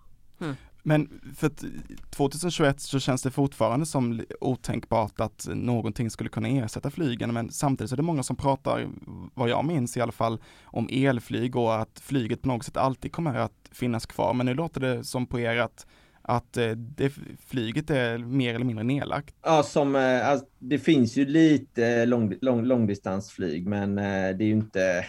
[0.40, 0.54] Mm.
[0.82, 1.64] Men för att
[2.10, 7.90] 2021 så känns det fortfarande som otänkbart att någonting skulle kunna ersätta flygen, men samtidigt
[7.90, 8.88] så är det många som pratar,
[9.34, 13.12] vad jag minns i alla fall, om elflyg och att flyget på något sätt alltid
[13.12, 14.34] kommer att finnas kvar.
[14.34, 15.86] Men nu låter det som på er att,
[16.28, 17.12] att eh, det,
[17.46, 19.34] flyget är mer eller mindre nedlagt.
[19.42, 24.04] Ja, som, eh, alltså, det finns ju lite lång, lång, långdistansflyg men eh,
[24.36, 25.04] det är ju inte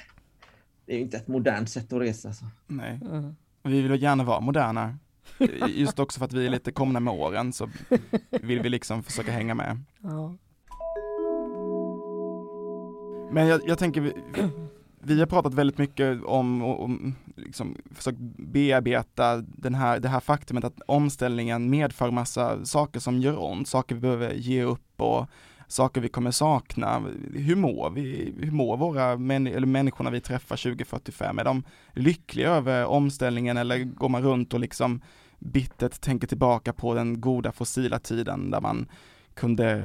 [0.85, 2.33] det är ju inte ett modernt sätt att resa.
[2.33, 2.45] Så.
[2.67, 3.35] Nej, Mm.
[3.63, 4.97] vi vill gärna vara moderna.
[5.67, 7.69] Just också för att vi är lite komna med åren så
[8.29, 9.79] vill vi liksom försöka hänga med.
[10.03, 10.35] Ja.
[13.31, 14.13] Men jag, jag tänker, vi,
[15.01, 16.89] vi har pratat väldigt mycket om, och, och
[17.35, 23.43] liksom, försökt bearbeta den här, det här faktumet att omställningen medför massa saker som gör
[23.43, 25.25] ont, saker vi behöver ge upp och
[25.67, 27.03] saker vi kommer sakna.
[27.33, 28.33] Hur mår vi?
[28.39, 31.39] Hur mår våra män, eller människorna vi träffar 2045?
[31.39, 35.01] Är de lyckliga över omställningen eller går man runt och liksom
[35.39, 38.87] bittert tänker tillbaka på den goda fossila tiden där man
[39.39, 39.83] kunde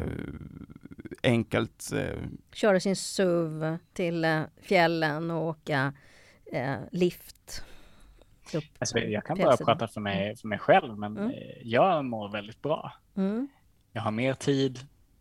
[1.23, 5.93] enkelt eh, Köra sin SUV till eh, fjällen och åka
[6.53, 7.65] eh, lift.
[8.55, 8.65] Upp.
[8.79, 11.31] Alltså, jag kan bara prata för mig, för mig själv, men Mm.
[11.31, 12.93] eh, jag mår väldigt bra.
[13.17, 13.49] Mm.
[13.93, 14.79] Jag har mer tid,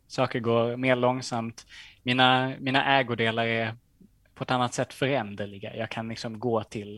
[0.08, 1.66] saker går mer långsamt.
[2.04, 3.76] Mina, mina ägodelar är
[4.36, 5.76] på ett annat sätt föränderliga.
[5.76, 6.98] Jag kan liksom gå till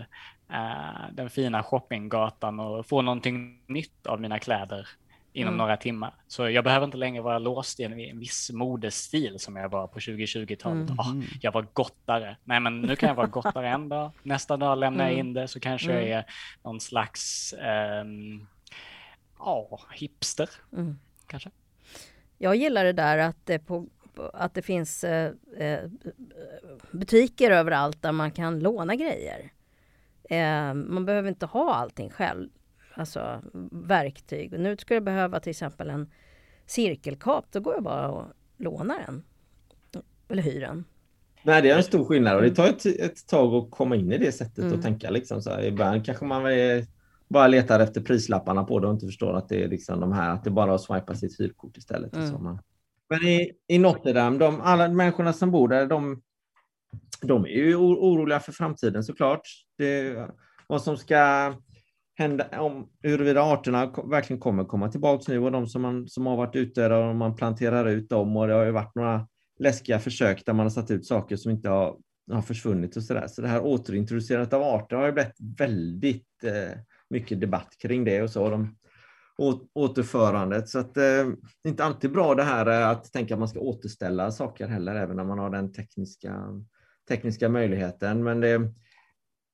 [0.52, 4.88] eh, den fina shoppinggatan och få någonting nytt av mina kläder
[5.36, 5.58] inom Mm.
[5.58, 6.14] några timmar.
[6.28, 9.88] Så jag behöver inte längre vara låst i en, en viss modestil som jag var
[9.88, 10.90] på 2020-talet.
[10.90, 11.00] Mm.
[11.00, 12.38] Ah, jag var gottare.
[12.44, 14.12] Nej, men nu kan jag vara gottare en dag.
[14.24, 15.28] Nästa dag lämnar jag Mm.
[15.28, 16.08] in det så kanske Mm.
[16.10, 16.26] jag är
[16.64, 18.48] någon slags ehm,
[19.40, 21.00] ja, hipster Mm.
[21.28, 21.50] kanske.
[22.38, 25.80] Jag gillar det där att det, på, på- att det finns eh, eh,
[26.92, 29.52] butiker överallt där man kan låna grejer.
[30.30, 32.50] Eh, man behöver inte ha allting själv,
[32.96, 34.54] alltså verktyg.
[34.54, 36.10] Och nu skulle jag behöva till exempel en
[36.66, 38.26] cirkelkap, då går jag bara och
[38.58, 39.24] lånar den.
[40.30, 40.86] Eller hyr den.
[41.44, 44.12] Nej, det är en stor skillnad och det tar ett, ett tag att komma in
[44.12, 44.74] i det sättet Mm.
[44.74, 45.64] och tänka liksom så här.
[45.66, 46.44] Ibland kanske man
[47.28, 50.30] bara letar efter prislapparna på det och inte förstår att det är liksom de här,
[50.30, 52.12] att det bara är att swipa sitt hyrkort istället.
[52.12, 52.32] och Mm.
[52.32, 52.60] Så man.
[53.10, 56.22] Men i, i Notre Dame, de, alla människorna som bor där, de,
[57.22, 59.42] de är ju oroliga för framtiden såklart.
[59.78, 60.16] Det,
[60.68, 61.54] vad som ska
[62.16, 66.38] hända, om huruvida arterna verkligen kommer komma tillbaka nu och de som, man, som har
[66.38, 69.28] varit ute där och man planterar ut dem och det har ju varit några
[69.60, 71.98] läskiga försök där man har satt ut saker som inte har,
[72.32, 73.28] har försvunnit och sådär.
[73.28, 78.22] Så det här återintroducerandet av arter har ju blivit väldigt eh, mycket debatt kring det
[78.22, 78.50] och så.
[78.50, 78.76] De,
[79.38, 80.70] å, återförandet.
[80.70, 81.04] Så att, eh,
[81.64, 84.68] det är inte alltid bra det här eh, att tänka att man ska återställa saker
[84.68, 86.64] heller, även när man har den tekniska,
[87.08, 88.24] tekniska möjligheten.
[88.24, 88.74] Men det,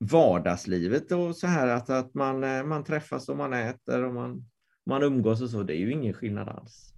[0.02, 4.46] vardagslivet och så här att, att man, eh, man träffas och man äter och man,
[4.86, 6.94] man umgås och så, det är ju ingen skillnad alls.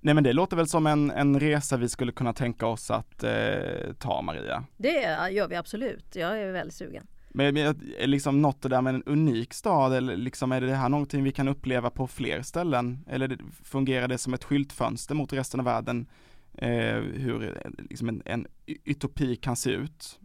[0.00, 3.22] Nej men det låter väl som en, en resa vi skulle kunna tänka oss att
[3.24, 4.64] eh, ta Maria.
[4.76, 6.16] Det gör vi absolut.
[6.16, 7.06] Jag är väldigt sugen.
[7.30, 7.66] Men men
[7.98, 11.48] är liksom Notre Dame en unik stad eller liksom är det här någonting vi kan
[11.48, 13.04] uppleva på fler ställen?
[13.08, 16.06] Eller det- fungerar det som ett skyltfönster mot resten av världen?
[16.54, 18.46] Eh, hur eh, liksom en, en
[18.84, 20.20] utopi kan se ut?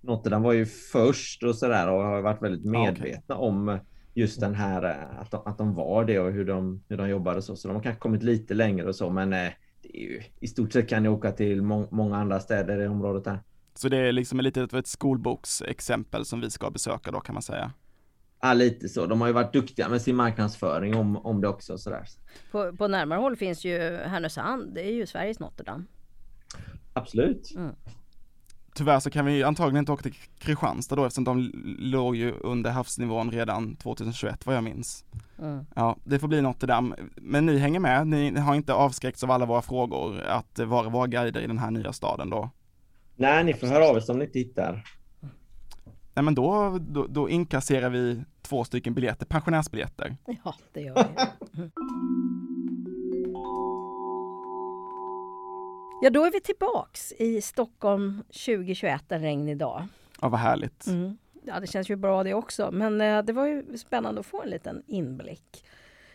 [0.00, 3.78] Notre Dame var ju först och sådär och har varit väldigt medvetna om
[4.14, 7.08] just den här eh, att de, att de var det och hur de, hur de
[7.08, 7.56] jobbade så.
[7.56, 9.48] Så de har kanske kommit lite längre och så, men eh,
[9.82, 12.88] det är ju, i stort sett kan ni åka till må, många andra städer i
[12.88, 13.38] området här.
[13.74, 17.72] Så det är liksom lite ett skolboksexempel som vi ska besöka då kan man säga?
[18.40, 19.06] Ja, lite så.
[19.06, 21.78] De har ju varit duktiga med sin marknadsföring om, om det också.
[21.78, 22.04] Sådär.
[22.52, 25.84] På, på närmare håll finns ju Härnösand, det är ju Sveriges Notre Dame.
[26.92, 27.54] Absolut.
[27.56, 27.74] Mm.
[28.78, 32.70] Tyvärr så kan vi antagligen inte åka till Kristianstad då eftersom de låg ju under
[32.70, 35.04] havsnivån redan 2021 vad jag minns.
[35.38, 35.66] Mm.
[35.74, 36.96] Ja, det får bli Notre Dame.
[37.16, 41.06] Men ni hänger med, ni har inte avskräckts av alla våra frågor att vara våra
[41.06, 42.50] guider i den här nya staden då?
[43.16, 44.84] Nej, ni får höra av er om ni inte hittar.
[46.14, 50.16] Nej men då, då, då inkasserar vi två stycken biljetter, pensionärsbiljetter.
[50.44, 50.94] Ja, det gör
[51.52, 51.70] vi.
[56.02, 59.86] Ja, då är vi tillbaks i Stockholm 2021 en regnig dag.
[60.20, 60.86] Ja, vad härligt.
[60.86, 61.18] Mm.
[61.42, 62.70] Ja, det känns ju bra det också.
[62.72, 65.64] Men eh, det var ju spännande att få en liten inblick.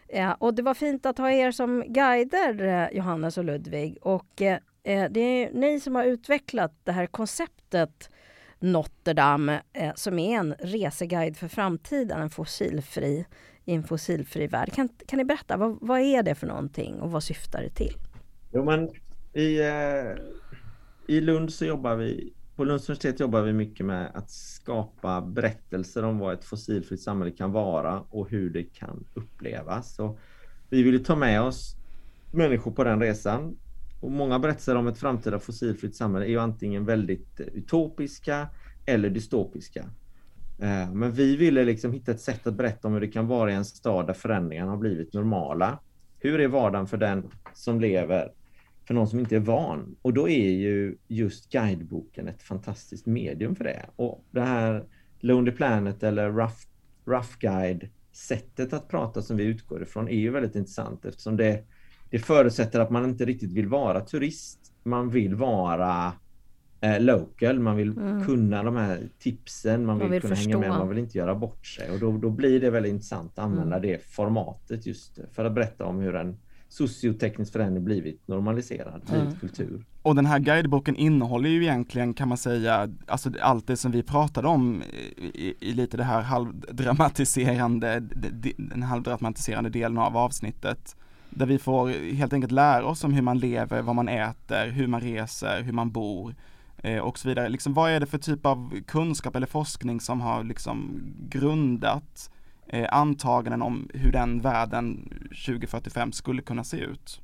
[0.07, 3.97] Ja, och det var fint att ha er som guider, eh, Johannes och Ludvig.
[4.01, 8.09] Och eh, eh, det är ni som har utvecklat det här konceptet
[8.59, 13.25] Notre Dame, eh, som är en reseguide för framtiden, en fossilfri,
[13.65, 14.73] i en fossilfri värld.
[14.73, 17.93] Kan, kan ni berätta, vad, vad är det för någonting och vad syftar det till?
[18.51, 18.89] Jo, men
[19.33, 20.15] i, eh,
[21.07, 26.03] I Lund så jobbar vi, på Lunds universitet jobbar vi mycket med att skapa berättelser
[26.03, 29.95] om vad ett fossilfritt samhälle kan vara och hur det kan upplevas.
[29.95, 30.17] Så
[30.69, 31.75] vi vill ta med oss
[32.31, 33.57] människor på den resan.
[34.01, 38.47] Och många berättelser om ett framtida fossilfritt samhälle är ju antingen väldigt eh, utopiska
[38.85, 39.79] eller dystopiska.
[40.59, 43.51] Eh, men vi ville liksom hitta ett sätt att berätta om hur det kan vara
[43.51, 45.79] i en stad där förändringarna har blivit normala.
[46.19, 48.31] Hur är vardagen för den som lever
[48.85, 49.95] för någon som inte är van.
[50.01, 53.85] Och då är ju just guideboken ett fantastiskt medium för det.
[53.95, 54.85] Och det här
[55.19, 56.57] Lonely Planet eller Rough,
[57.05, 61.63] rough Guide sättet att prata som vi utgår ifrån är ju väldigt intressant eftersom det,
[62.09, 64.59] det förutsätter att man inte riktigt vill vara turist.
[64.83, 66.13] Man vill vara
[66.81, 68.25] eh, local, man vill mm.
[68.25, 70.49] kunna de här tipsen, man vill, man vill kunna förstå.
[70.49, 71.91] hänga med, man vill inte göra bort sig.
[71.91, 73.89] Och då, då blir det väldigt intressant att använda mm.
[73.89, 76.37] det formatet just för att berätta om hur en
[76.73, 79.39] socioteknisk förändring blivit normaliserad, blivit mm.
[79.39, 79.85] kultur.
[80.01, 84.03] Och den här guideboken innehåller ju egentligen kan man säga, alltså allt det som vi
[84.03, 84.83] pratade om
[85.17, 87.99] i, i lite det här halvdramatiserande,
[88.57, 90.95] den halvdramatiserande delen av avsnittet.
[91.29, 94.87] Där vi får helt enkelt lära oss om hur man lever, vad man äter, hur
[94.87, 96.35] man reser, hur man bor
[96.77, 97.49] eh, och så vidare.
[97.49, 102.29] Liksom, vad är det för typ av kunskap eller forskning som har liksom grundat
[102.73, 105.09] eh, antaganden om hur den världen
[105.45, 107.21] 2045 skulle kunna se ut?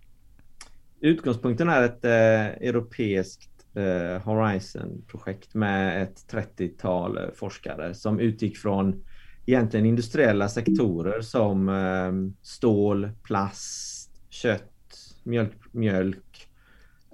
[1.00, 9.04] Utgångspunkten är ett eh, europeiskt eh, Horizon-projekt med ett 30-tal eh, forskare som utgick från
[9.46, 16.50] egentligen industriella sektorer som eh, stål, plast, kött, mjölk, mjölk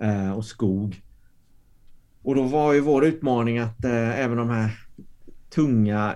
[0.02, 1.02] eh, och skog.
[2.24, 4.85] Och då var ju vår utmaning att eh, även de här
[5.56, 6.16] tunga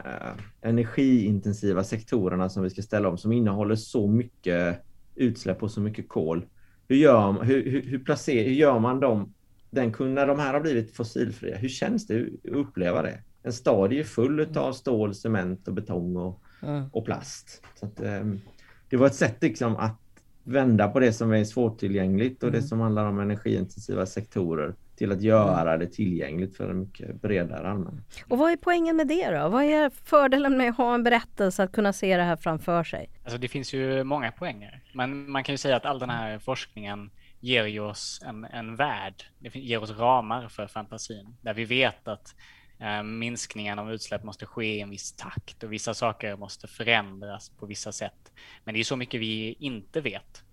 [0.61, 4.81] energiintensiva sektorerna som vi ska ställa om som innehåller så mycket
[5.15, 6.45] utsläpp och så mycket kol.
[6.87, 9.33] Hur gör, hur, hur, hur, placer, hur gör man dem
[9.69, 11.57] den, när de här har blivit fossilfria?
[11.57, 13.19] Hur känns det att uppleva det?
[13.43, 14.57] En stad är ju full mm.
[14.57, 16.89] av stål, cement och betong och, mm.
[16.93, 17.63] och plast.
[17.75, 18.41] Så att, um,
[18.89, 19.99] det var ett sätt liksom att
[20.43, 22.61] vända på det som är svårtillgängligt och mm.
[22.61, 27.69] det som handlar om energiintensiva sektorer till att göra det tillgängligt för en mycket bredare
[27.69, 28.05] allmänhet.
[28.27, 29.49] Och vad är poängen med det då?
[29.49, 33.09] Vad är fördelen med att ha en berättelse, att kunna se det här framför sig?
[33.23, 34.83] Alltså det finns ju många poänger.
[34.93, 38.75] Men man kan ju säga att all den här forskningen ger ju oss en, en
[38.75, 42.35] värld, det ger oss ramar för fantasin, där vi vet att
[42.79, 47.49] eh, minskningen av utsläpp måste ske i en viss takt och vissa saker måste förändras
[47.49, 48.31] på vissa sätt.
[48.63, 50.43] Men det är så mycket vi inte vet.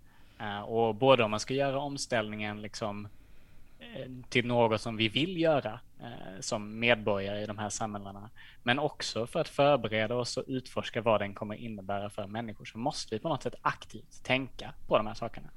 [0.40, 3.08] Eh, och både om man ska göra omställningen liksom
[4.28, 8.30] till något som vi vill göra eh, som medborgare i de här samhällena.
[8.62, 12.78] Men också för att förbereda oss och utforska vad den kommer innebära för människor så
[12.78, 15.48] måste vi på något sätt aktivt tänka på de här sakerna.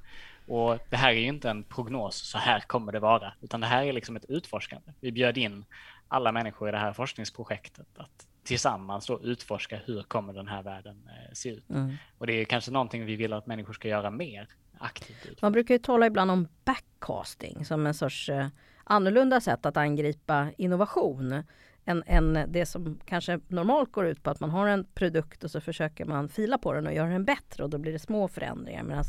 [0.47, 3.67] Och det här är ju inte en prognos, så här kommer det vara, utan det
[3.67, 4.91] här är liksom ett utforskande.
[4.99, 5.65] Vi bjöd in
[6.07, 11.09] alla människor i det här forskningsprojektet att tillsammans då utforska hur kommer den här världen
[11.09, 11.69] eh, se ut.
[11.69, 11.95] Mm.
[12.17, 14.47] Och det är kanske någonting vi vill att människor ska göra mer
[14.79, 15.41] aktivt.
[15.41, 18.47] Man brukar ju tala ibland om backcasting som en sorts eh,
[18.83, 21.43] annorlunda sätt att angripa innovation
[21.85, 25.51] än, än det som kanske normalt går ut på att man har en produkt och
[25.51, 28.27] så försöker man fila på den och göra den bättre och då blir det små
[28.27, 28.83] förändringar.
[28.83, 29.03] Medan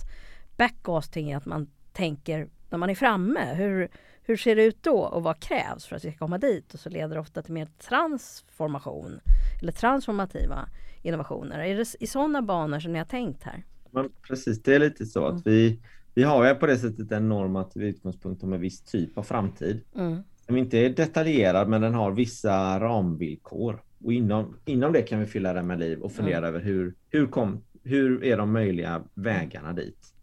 [0.57, 3.89] backcasting är att man tänker när man är framme, hur,
[4.23, 6.75] hur ser det ut då och vad krävs för att vi ska komma dit?
[6.75, 9.21] Och så leder det ofta till mer transformation
[9.63, 10.69] eller transformativa
[11.03, 11.59] innovationer.
[11.59, 13.65] Är det i sådana banor som ni har tänkt här?
[13.91, 15.43] Men precis, det är lite så att mm.
[15.45, 15.81] vi,
[16.15, 19.81] vi har ju på det sättet en normativ utgångspunkt om en viss typ av framtid.
[19.97, 20.23] Mm.
[20.47, 23.83] Som inte är detaljerad men den har vissa ramvillkor.
[24.05, 26.49] Och inom, inom det kan vi fylla den med liv och fundera mm.
[26.49, 30.15] över hur, hur, kom, hur är de möjliga vägarna dit?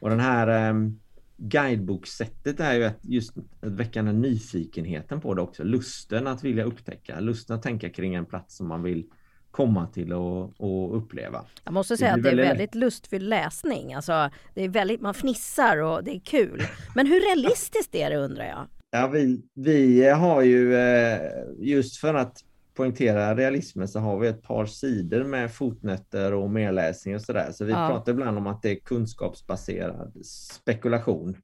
[0.00, 1.00] Och den här um,
[1.36, 5.64] guideboksättet är ju att just att väcka den nyfikenheten på det också.
[5.64, 9.06] Lusten att vilja upptäcka, lusten att tänka kring en plats som man vill
[9.50, 11.44] komma till och, och uppleva.
[11.64, 13.94] Jag måste säga det att det är väldigt, väldigt lustfylld läsning.
[13.94, 16.62] Alltså, det är väldigt, man fnissar och det är kul.
[16.94, 18.66] Men hur realistiskt är det undrar jag?
[18.90, 21.20] Ja, vi, vi har ju eh,
[21.58, 27.14] just för att poängtera realismen så har vi ett par sidor med fotnötter och merläsning
[27.14, 27.52] och sådär.
[27.52, 27.88] Så vi ja.
[27.88, 31.36] pratar ibland om att det är kunskapsbaserad spekulation.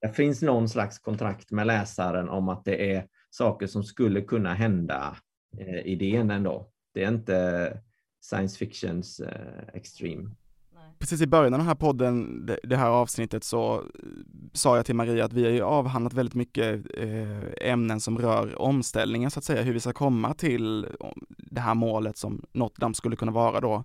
[0.00, 4.54] Det finns någon slags kontrakt med läsaren om att det är saker som skulle kunna
[4.54, 5.16] hända
[5.58, 6.71] eh, idén ändå.
[6.92, 7.78] Det är inte
[8.20, 10.30] science fictions eh, extreme.
[10.98, 13.82] Precis i början av den här podden, det här avsnittet, så eh,
[14.52, 18.62] sa jag till Maria att vi har ju avhandlat väldigt mycket eh, ämnen som rör
[18.62, 20.86] omställningen så att säga, hur vi ska komma till
[21.38, 23.84] det här målet som Notre Dame skulle kunna vara då.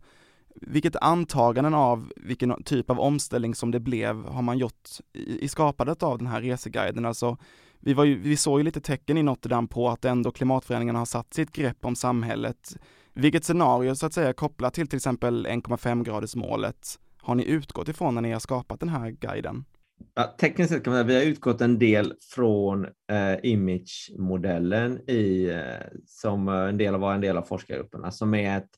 [0.61, 5.47] Vilket antaganden av vilken typ av omställning som det blev har man gjort i, i
[5.47, 7.05] skapandet av den här reseguiden?
[7.05, 7.37] Alltså,
[7.79, 10.99] vi, var ju, vi såg ju lite tecken i Notre Dame på att ändå klimatförändringarna
[10.99, 12.77] har satt sitt grepp om samhället.
[13.13, 17.87] Vilket scenario så att säga kopplat till till exempel 1,5 graders målet har ni utgått
[17.87, 19.65] ifrån när ni har skapat den här guiden?
[20.15, 25.09] Ja, tekniskt sett kan man säga att vi har utgått en del från eh, image-modellen
[25.09, 28.69] i, eh, som eh, en del av, var en del av forskargrupperna, som är ett,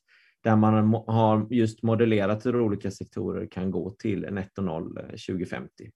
[0.42, 5.90] där man har just modellerat hur olika sektorer kan gå till netto noll 2050.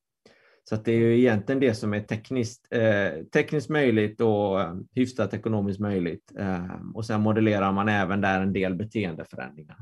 [0.69, 4.75] Så att det är ju egentligen det som är tekniskt, eh, tekniskt möjligt och eh,
[4.95, 6.33] hyfsat ekonomiskt möjligt.
[6.39, 9.77] Eh, och sen modellerar man även där en del beteendeförändringar.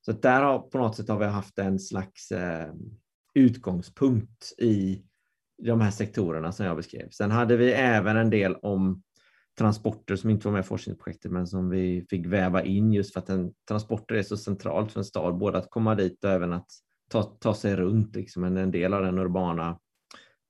[0.00, 2.72] Så där har på något sätt har vi haft en slags eh,
[3.34, 5.02] utgångspunkt i
[5.62, 7.08] de här sektorerna som jag beskrev.
[7.10, 9.02] Sen hade vi även en del om
[9.58, 13.20] transporter som inte var med i forskningsprojektet men som vi fick väva in just för
[13.20, 16.52] att en, transporter är så centralt för en stad, både att komma dit och även
[16.52, 16.66] att
[17.10, 19.78] ta, ta sig runt, liksom, en del av den urbana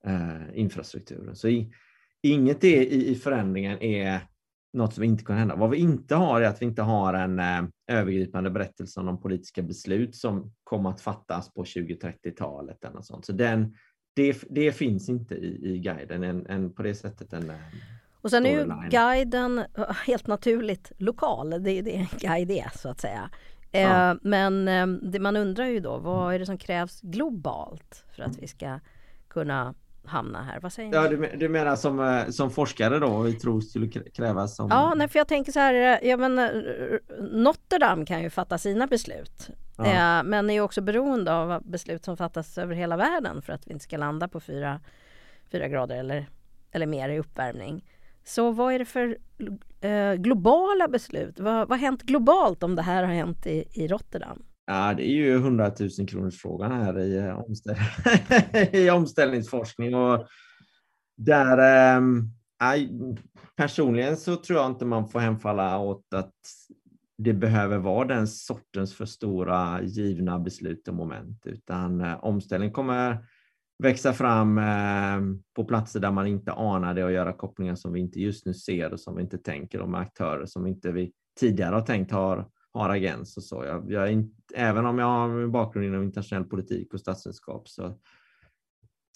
[0.07, 1.37] eh, infrastrukturen.
[1.37, 1.73] Så i,
[2.23, 4.21] inget i, i förändringen är
[4.73, 5.57] något som inte kan hända.
[5.57, 9.21] Vad vi inte har är att vi inte har en eh, övergripande berättelse om de
[9.21, 12.85] politiska beslut som kommer att fattas på 2030-talet.
[12.85, 13.25] Eller sånt.
[13.25, 13.75] Så den,
[14.15, 17.33] det, det finns inte i, i guiden en, en, på det sättet.
[17.33, 17.57] En, eh,
[18.21, 21.51] och sen är ju guiden eh, helt naturligt lokal.
[21.51, 23.31] Det, det är en guide är så att säga.
[23.71, 24.11] Ja.
[24.11, 28.23] Eh, men eh, det man undrar ju då, vad är det som krävs globalt för
[28.23, 28.81] att vi ska
[29.29, 29.75] kunna
[30.09, 30.61] hamna här.
[30.61, 31.37] Vad säger ja, ni?
[31.37, 34.57] Du, menar som, eh, som forskare då, vi tror skulle krävas?
[34.57, 34.69] Som...
[34.71, 36.49] Ja, nej, för jag tänker så här, eh, ja, men, eh,
[37.21, 39.49] Notre Dame kan ju fatta sina beslut.
[39.77, 40.23] Ja.
[40.23, 43.85] Men är också beroende av beslut som fattas över hela världen för att vi inte
[43.85, 44.81] ska landa på fyra,
[45.53, 46.27] fyra grader eller,
[46.71, 47.85] eller mer i uppvärmning.
[48.25, 49.19] Så vad är det för
[49.81, 51.41] eh, globala beslut?
[51.41, 54.43] Vad, vad har hänt globalt om det här har hänt i, i Rotterdam?
[54.71, 57.77] Ja, det är ju 100 000 kronors frågan här i, eh, omställ
[58.73, 59.95] i omställningsforskning.
[59.95, 60.27] Och
[61.17, 61.59] där,
[61.97, 62.03] eh,
[63.57, 66.35] personligen så tror jag inte man får hemfalla åt att
[67.19, 73.25] det behöver vara den sortens för stora givna beslut och moment, utan eh, omställning kommer
[73.83, 75.21] växa fram eh,
[75.57, 78.55] på platser där man inte anar det och göra kopplingar som vi inte just nu
[78.55, 82.13] ser och som vi inte tänker och med aktörer som inte vi tidigare har tänkt
[82.13, 83.65] har har agens och så.
[83.67, 87.99] Jag, jag även om jag har en bakgrund inom internationell politik och statsvetenskap så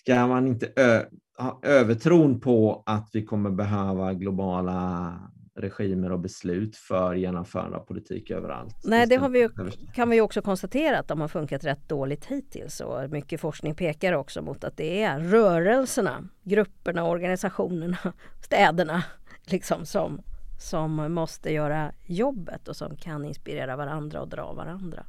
[0.01, 1.05] ska man inte ö,
[1.39, 5.19] ha övertron på att vi kommer behöva globala
[5.55, 8.77] regimer och beslut för genomförande av politik överallt.
[8.85, 9.49] Nej, det har vi,
[9.95, 14.13] kan vi också konstatera att de har funkat rätt dåligt hittills och mycket forskning pekar
[14.13, 17.99] också mot att det är rörelserna, grupperna, organisationerna,
[18.41, 19.05] städerna
[19.45, 20.23] liksom som
[20.63, 25.07] som måste göra jobbet och som kan inspirera varandra och dra varandra.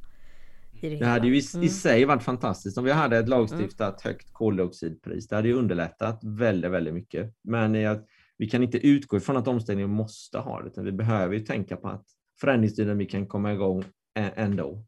[0.80, 1.66] det, det hade ju i, mm.
[1.66, 4.14] i, sig varit fantastiskt om vi hade ett lagstiftat mm.
[4.14, 5.28] högt koldioxidpris.
[5.28, 7.34] Det hade ju underlättat väldigt, väldigt mycket.
[7.42, 7.98] Men jag,
[8.38, 11.76] vi kan inte utgå ifrån att omställningen måste ha det, utan vi behöver ju tänka
[11.76, 12.06] på att
[12.40, 13.84] förändringsdynamik kan komma igång
[14.14, 14.84] ändå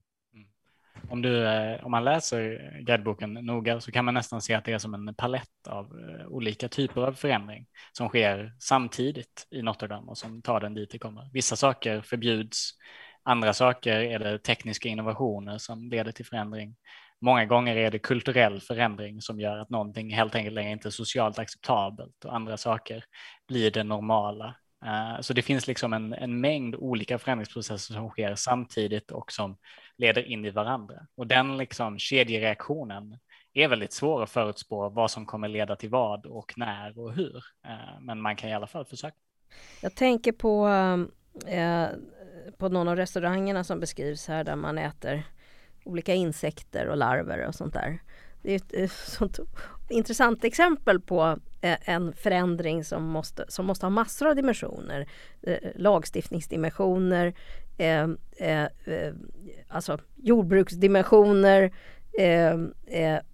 [1.10, 4.72] om, du, eh, om man läser guideboken noga så kan man nästan se att det
[4.72, 9.88] är som en palett av eh, olika typer av förändring som sker samtidigt i Notre
[9.88, 11.30] Dame och som tar den dit det kommer.
[11.32, 12.70] Vissa saker förbjuds,
[13.22, 16.76] andra saker är det tekniska innovationer som leder till förändring.
[17.20, 20.90] Många gånger är det kulturell förändring som gör att någonting helt enkelt längre inte är
[20.90, 23.04] socialt acceptabelt och andra saker
[23.48, 24.54] blir det normala
[24.84, 29.56] eh, så det finns liksom en, en mängd olika förändringsprocesser som sker samtidigt och som
[29.98, 31.06] leder in i varandra.
[31.14, 33.18] Och den liksom kedjereaktionen
[33.52, 37.36] är väldigt svår att förutspå vad som kommer leda till vad och när och hur.
[37.66, 39.16] Eh, men man kan i alla fall försöka.
[39.80, 40.68] Jag tänker på,
[41.46, 41.86] eh,
[42.58, 45.22] på någon av restaurangerna som beskrivs här där man äter
[45.84, 47.98] olika insekter och larver och sånt där.
[48.42, 49.38] Det är ett eh, sånt
[49.88, 55.08] intressant exempel på eh, en förändring som måste, som måste ha massor av dimensioner.
[55.42, 57.34] Eh, lagstiftningsdimensioner,
[57.78, 59.14] eh, eh, eh,
[59.68, 61.72] alltså jordbruksdimensioner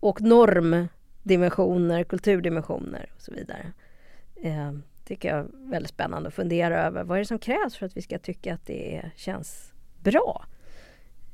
[0.00, 3.72] och normdimensioner, kulturdimensioner och så vidare.
[5.04, 7.04] tycker jag är väldigt spännande att fundera över.
[7.04, 10.46] Vad är det som krävs för att vi ska tycka att det känns bra?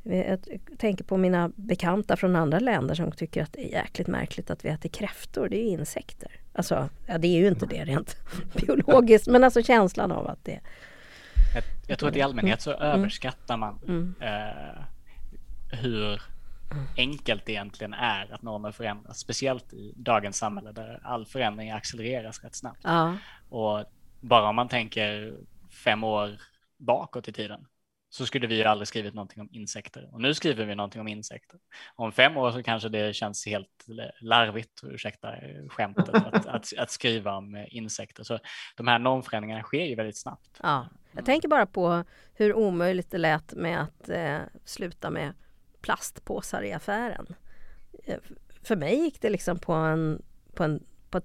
[0.03, 0.39] Jag
[0.79, 4.65] tänker på mina bekanta från andra länder som tycker att det är jäkligt märkligt att
[4.65, 5.49] vi äter kräftor.
[5.49, 6.31] Det är ju insekter.
[6.53, 8.17] Alltså, ja, det är ju inte det rent
[8.55, 10.61] biologiskt, men alltså känslan av att det...
[11.55, 12.83] Jag, jag tror att i allmänhet så mm.
[12.83, 14.15] överskattar man mm.
[14.21, 14.85] eh,
[15.81, 16.23] hur
[16.97, 19.19] enkelt det egentligen är att normer förändras.
[19.19, 22.81] Speciellt i dagens samhälle där all förändring accelereras rätt snabbt.
[22.85, 23.17] Ja.
[23.49, 23.85] Och
[24.21, 25.35] bara om man tänker
[25.71, 26.41] fem år
[26.79, 27.67] bakåt i tiden
[28.11, 31.09] så skulle vi ju aldrig skrivit någonting om insekter och nu skriver vi någonting om
[31.09, 31.59] insekter.
[31.95, 33.87] Om fem år så kanske det känns helt
[34.21, 35.35] larvigt, ursäkta
[35.69, 38.25] skämtet, att, att, att, skriva om eh, insekter.
[38.25, 38.39] Så
[38.77, 40.61] de här normförändringarna sker ju väldigt snabbt.
[40.63, 42.05] Ja, jag tänker bara på
[42.35, 45.33] hur omöjligt det lät med att eh, sluta med
[45.81, 47.35] plastpåsar i affären.
[48.05, 48.19] Eh,
[48.63, 50.23] för mig gick det liksom på en,
[50.55, 51.21] på en på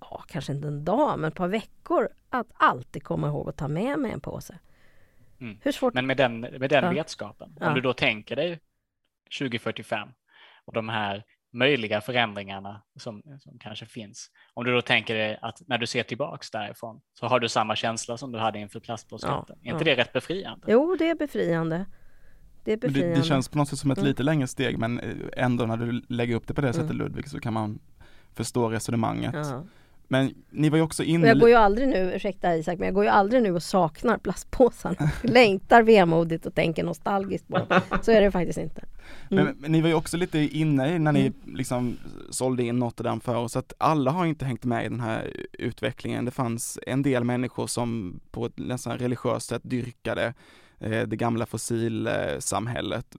[0.00, 3.68] ja, kanske inte en dag, men ett par veckor att alltid komma ihåg att ta
[3.68, 4.58] med mig en påse.
[5.40, 5.58] Mm.
[5.62, 5.94] Hur svårt?
[5.94, 6.90] Men med den, med den ja.
[6.90, 8.60] vetskapen, om du då tänker dig
[9.38, 10.08] 2045
[10.64, 14.30] och de här möjliga förändringarna som, som kanske finns.
[14.54, 17.76] Om du då tänker dig att när du ser tillbaks därifrån så har du samma
[17.76, 19.56] känsla som du hade inför plastpåsskatten.
[19.62, 19.96] Ja, är inte ja.
[19.96, 20.66] det rätt befriande?
[20.68, 21.86] Jo, det är befriande.
[22.64, 23.14] Det, är befriande.
[23.14, 24.08] Det, det, känns på något sätt som ett mm.
[24.08, 25.00] lite längre steg men
[25.36, 27.06] ändå när du lägger upp det på det sättet mm.
[27.06, 27.78] Ludvig så kan man
[28.34, 29.34] förstå resonemanget.
[29.34, 29.64] Ja.
[30.12, 31.26] Men ni var ju också inne...
[31.26, 34.18] jag går ju aldrig nu, ursäkta Isak, men jag går ju aldrig nu och saknar
[34.18, 35.10] plastpåsarna.
[35.22, 37.80] Längtar vemodigt och tänker nostalgiskt på dem.
[38.02, 38.84] Så är det faktiskt inte.
[39.30, 39.44] Mm.
[39.44, 41.56] Men, men, ni var ju också lite inne när ni mm.
[41.56, 41.96] liksom
[42.30, 45.36] sålde in Notre Dame för oss, att alla har inte hängt med i den här
[45.52, 46.24] utvecklingen.
[46.24, 50.34] Det fanns en del människor som på ett nästan religiöst sätt dyrkade
[50.78, 53.16] eh, det gamla fossilsamhället.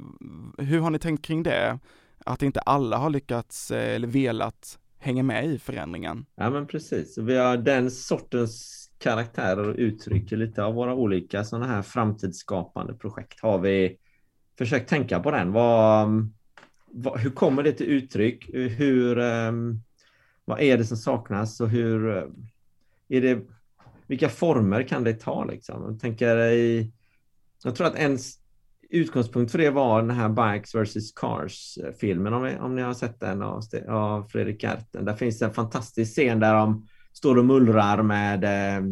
[0.57, 1.79] Hur har ni tänkt kring det?
[2.25, 6.25] Att inte alla har lyckats eh, eller velat hänger med i förändringen.
[6.35, 11.67] Ja men precis, vi har den sortens karaktärer och uttryck lite av våra olika sådana
[11.67, 13.97] här framtidsskapande projekt har vi
[14.57, 15.51] försökt tänka på den.
[15.51, 16.09] Vad,
[16.91, 18.49] vad, hur kommer det till uttryck?
[18.53, 19.83] Hur, um,
[20.45, 22.23] vad är det som saknas och hur eh,
[23.09, 23.39] är det,
[24.07, 25.83] vilka former kan det ta liksom?
[25.83, 26.91] Jag tänker i,
[27.63, 28.17] jag tror att en
[28.91, 33.19] utgångspunkt för det var den här Bikes vs Cars-filmen, eh, om, om ni har sett
[33.19, 35.05] den av, av Fredrik Gerten.
[35.05, 38.83] Där finns en fantastisk scen där de står och mullrar med eh,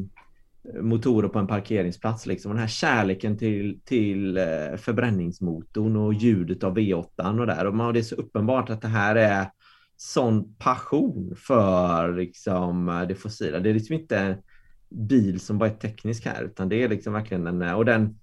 [0.82, 2.26] motorer på en parkeringsplats.
[2.26, 2.52] Liksom.
[2.52, 7.68] Den här kärleken till, till eh, förbränningsmotorn och ljudet av V8 och där.
[7.68, 9.52] Och man, det är så uppenbart att det här är
[9.98, 13.60] sån passion för liksom, det fossila.
[13.60, 14.36] Det är liksom inte en
[14.90, 17.62] bil som bara är teknisk här, utan det är liksom verkligen en...
[17.62, 18.20] Och den,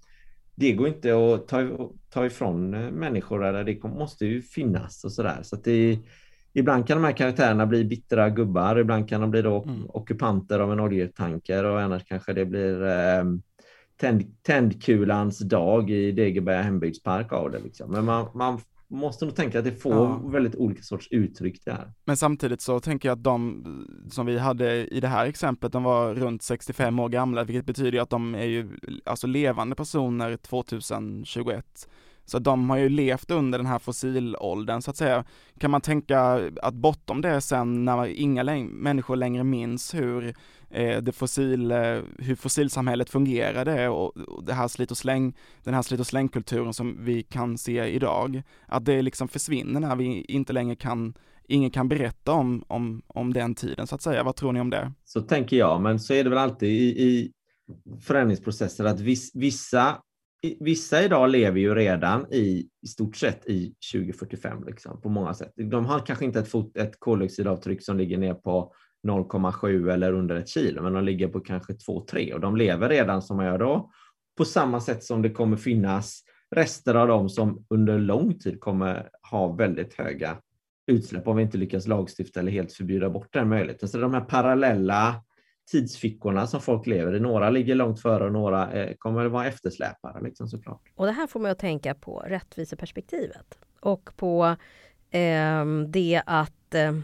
[0.59, 5.11] det går inte att ta, ta ifrån eh, människor, eller det måste ju finnas och
[5.11, 5.39] sådär.
[5.43, 5.99] Så att det,
[6.53, 9.89] ibland kan de här karaktärerna bli bittra gubbar, ibland kan de bli då mm.
[9.89, 13.23] ockupanter av en oljetanker och annars kanske det blir eh,
[13.97, 17.59] tänd, tändkulans dag i Degeberga hembygdspark av det.
[17.59, 17.91] Liksom.
[17.91, 18.59] Men man, man
[18.89, 20.21] måste nog tänka att det får ja.
[20.25, 21.91] väldigt olika sorts uttryck där.
[22.05, 23.63] Men samtidigt så tänker jag att de
[24.09, 28.01] som vi hade i det här exemplet, de var runt 65 år gamla, vilket betyder
[28.01, 28.69] att de är ju
[29.05, 31.89] alltså levande personer 2021.
[32.29, 35.23] Så de har ju levt under den här fossilåldern så att säga.
[35.59, 40.35] Kan man tänka att bortom det sen när inga människor längre minns hur
[40.69, 45.73] eh, det fossil, eh, hur fossilsamhället fungerade och, och det här slit och släng, den
[45.73, 50.21] här slit och slängkulturen som vi kan se idag, att det liksom försvinner när vi
[50.21, 51.13] inte längre kan
[51.47, 54.23] ingen kan berätta om, om, om den tiden så att säga.
[54.23, 54.91] Vad tror ni om det?
[55.03, 57.31] Så tänker jag, men så är det väl alltid i, i
[58.01, 59.97] förändringsprocesser att viss, vissa
[60.59, 65.51] vissa idag lever ju redan i, i stort sett i 2045 liksom, på många sätt.
[65.55, 68.73] De har kanske inte ett, fot, ett koldioxidavtryck som ligger ner på
[69.07, 73.21] 0,7 eller under ett kilo, men de ligger på kanske 2-3 och de lever redan
[73.21, 73.91] som man gör då.
[74.37, 76.23] På samma sätt som det kommer finnas
[76.55, 80.37] rester av dem som under lång tid kommer ha väldigt höga
[80.87, 83.89] utsläpp om vi inte lyckas lagstifta eller helt förbjuda bort den möjligheten.
[83.89, 85.23] Så de här parallella
[85.71, 87.19] tidsfickorna som folk lever i.
[87.19, 90.81] Några ligger långt före och några eh, kommer att vara eftersläpare liksom, såklart.
[90.95, 94.55] Och det här får mig att tänka på rättviseperspektivet och på
[95.11, 96.99] eh, det att eh,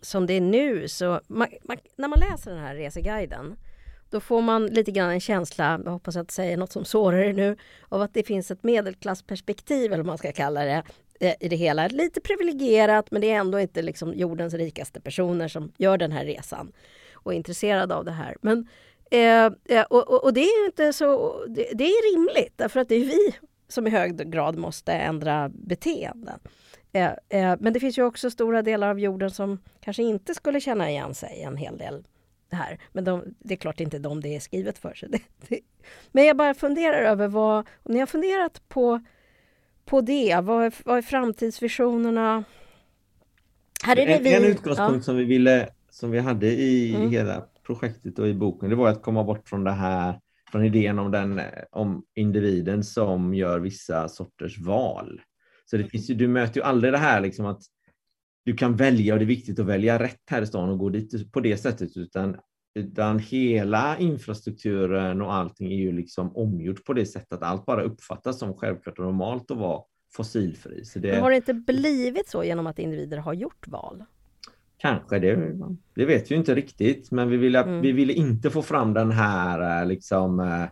[0.00, 3.56] som det är nu så man, man, när man läser den här reseguiden
[4.10, 7.18] då får man lite grann en känsla, jag hoppas att inte säger något som sårar
[7.18, 7.56] er nu,
[7.88, 10.82] av att det finns ett medelklassperspektiv eller vad man ska kalla det
[11.20, 11.88] eh, i det hela.
[11.88, 16.24] Lite privilegierat men det är ändå inte liksom jordens rikaste personer som gör den här
[16.24, 16.72] resan
[17.22, 18.36] och är intresserade av det här.
[18.42, 18.68] Men,
[19.10, 19.44] eh,
[19.78, 23.04] eh och, och, det är inte så, det, det, är rimligt därför att det är
[23.04, 23.34] vi
[23.68, 26.40] som i hög grad måste ändra beteenden.
[26.92, 30.60] Eh, eh, men det finns ju också stora delar av jorden som kanske inte skulle
[30.60, 32.04] känna igen sig en hel del
[32.50, 32.78] här.
[32.92, 34.94] Men de, det är klart inte de det är skrivet för.
[34.94, 35.08] sig.
[36.12, 39.00] Men jag bara funderar över vad, om ni har funderat på,
[39.84, 42.44] på det, vad är, vad är framtidsvisionerna?
[43.84, 44.34] Här är det en, vi.
[44.34, 45.02] en utgångspunkt ja.
[45.02, 47.10] som vi ville, som vi hade i mm.
[47.10, 50.20] hela projektet och i boken, det var att komma bort från det här,
[50.52, 51.40] från idén om, den,
[51.70, 55.20] om individen som gör vissa sorters val.
[55.64, 57.62] Så det finns ju, du möter ju aldrig det här liksom att
[58.44, 60.88] du kan välja och det är viktigt att välja rätt här i stan och gå
[60.88, 62.36] dit på det sättet, utan,
[62.74, 67.82] utan hela infrastrukturen och allting är ju liksom omgjort på det sättet att allt bara
[67.82, 69.82] uppfattas som självklart och normalt att vara
[70.12, 70.84] fossilfri.
[70.84, 71.12] Så det...
[71.12, 74.04] Men har det inte blivit så genom att individer har gjort val?
[74.78, 75.56] Kanske, det,
[75.94, 77.80] det vet vi inte riktigt, men vi ville, mm.
[77.80, 80.62] vi ville inte få fram den här liksom eh,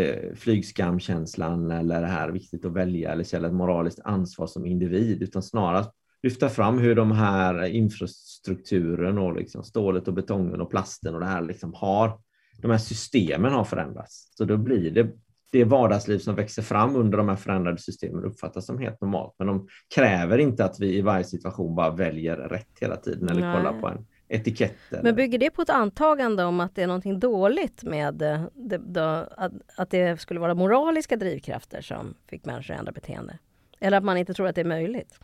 [0.00, 5.22] eh, flygskamkänslan eller det här viktigt att välja eller känna ett moraliskt ansvar som individ,
[5.22, 5.90] utan snarast
[6.22, 11.26] lyfta fram hur de här infrastrukturen och liksom stålet och betongen och plasten och det
[11.26, 12.20] här liksom har,
[12.58, 14.32] de här systemen har förändrats.
[14.34, 15.10] Så då blir det
[15.52, 19.34] det vardagsliv som växer fram under de här förändrade systemen uppfattas som helt normalt.
[19.38, 23.40] Men de kräver inte att vi i varje situation bara väljer rätt hela tiden eller
[23.40, 23.56] Nej.
[23.56, 24.76] kollar på en etikett.
[25.02, 28.78] Men bygger det på ett antagande om att det är någonting dåligt med eh, det,
[28.78, 29.00] då,
[29.36, 33.38] att, att det skulle vara moraliska drivkrafter som fick människor att ändra beteende?
[33.80, 35.20] Eller att man inte tror att det är möjligt?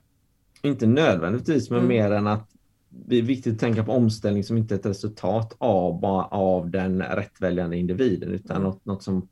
[0.62, 1.88] Inte nödvändigtvis, men mm.
[1.88, 2.50] mer än att
[2.88, 7.02] det är viktigt att tänka på omställning som inte är ett resultat av, av den
[7.02, 8.68] rättväljande individen, utan mm.
[8.68, 9.28] något, något som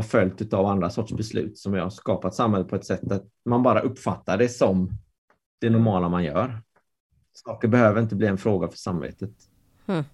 [0.00, 3.62] har följt av andra sorts beslut som har skapat samhället på ett sätt att man
[3.62, 4.90] bara uppfattar det som
[5.60, 6.62] det normala man gör.
[7.32, 9.30] Saker behöver inte bli en fråga för samvetet.
[9.86, 10.04] Mm.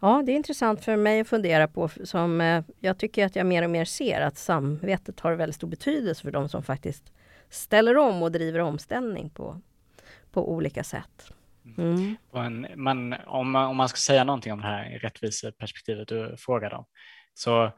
[0.00, 1.88] Ja, det är intressant för mig att fundera på.
[2.04, 5.68] Som, eh, jag tycker att jag mer och mer ser att samvetet har väldigt stor
[5.68, 7.12] betydelse för de som faktiskt
[7.50, 9.60] ställer om och driver omställning på,
[10.32, 11.32] på olika sätt.
[11.78, 12.16] Mm.
[12.32, 16.76] En, man, om, man, om man ska säga någonting om det här rättviseperspektivet du frågade
[16.76, 16.84] om,
[17.34, 17.72] så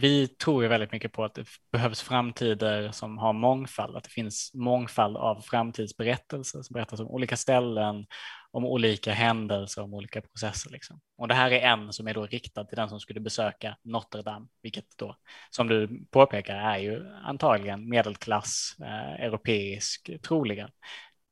[0.00, 4.10] vi tror ju väldigt mycket på att det behövs framtider som har mångfald, att det
[4.10, 8.06] finns mångfald av framtidsberättelser som berättas om olika ställen,
[8.50, 10.70] om olika händelser, om olika processer.
[10.70, 11.00] Liksom.
[11.18, 14.22] Och det här är en som är då riktad till den som skulle besöka Notre
[14.22, 15.16] Dame, vilket då,
[15.50, 20.70] som du påpekar, är ju antagligen medelklass, eh, europeisk, troligen.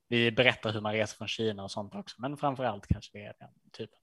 [0.08, 3.24] Vi berättar hur man reser från Kina och sånt också, men framför allt kanske det
[3.24, 3.98] är den typen.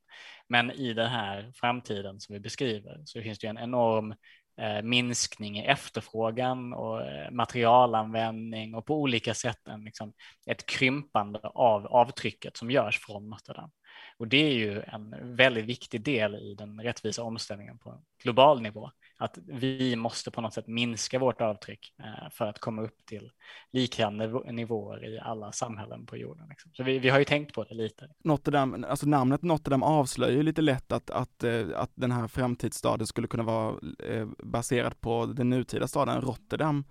[0.48, 4.16] Men i den här framtiden som vi beskriver så finns det en enorm
[4.58, 10.14] Eh, minskning i efterfrågan och eh, materialanvändning och på olika sätt en, liksom,
[10.46, 13.72] ett krympande av avtrycket som görs från Rotterdam.
[14.18, 18.92] Och det är ju en väldigt viktig del i den rättvisa omställningen på global nivå
[19.22, 23.32] att vi måste på något sätt minska vårt avtryck eh, för att komma upp till
[23.72, 26.46] liknande nivåer i alla samhällen på jorden.
[26.50, 26.72] Liksom.
[26.74, 28.10] Så vi, vi, har ju tänkt på det lite.
[28.24, 32.28] Notre Dame, alltså namnet Notre Dame avslöjar lite lätt att, att, eh, att den här
[32.28, 36.84] framtidsstaden skulle kunna vara eh, baserad på den nutida staden Rotterdam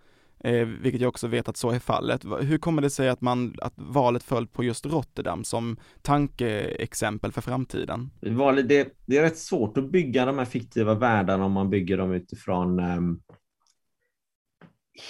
[0.44, 2.24] eh, vilket jag också vet att så är fallet.
[2.40, 7.40] Hur kommer det sig att, man, att valet föll på just Rotterdam som tankeexempel för
[7.40, 8.10] framtiden?
[8.68, 12.12] Det, det är rätt svårt att bygga de här fiktiva världarna om man bygger dem
[12.12, 13.22] utifrån um,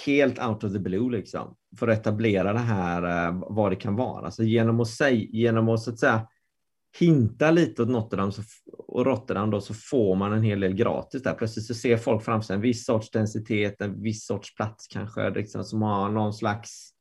[0.05, 1.55] helt out of the blue liksom.
[1.79, 4.25] För att etablera det här, uh, vad det kan vara.
[4.25, 6.27] Alltså genom att, säga, genom att, så att säga,
[6.99, 8.41] hinta lite åt Notre så,
[8.77, 11.33] och Rotterdam då, så får man en hel del gratis där.
[11.33, 15.29] Plötsligt så ser folk framför sig en viss sorts densitet, en viss sorts plats kanske,
[15.29, 16.93] liksom, som har någon slags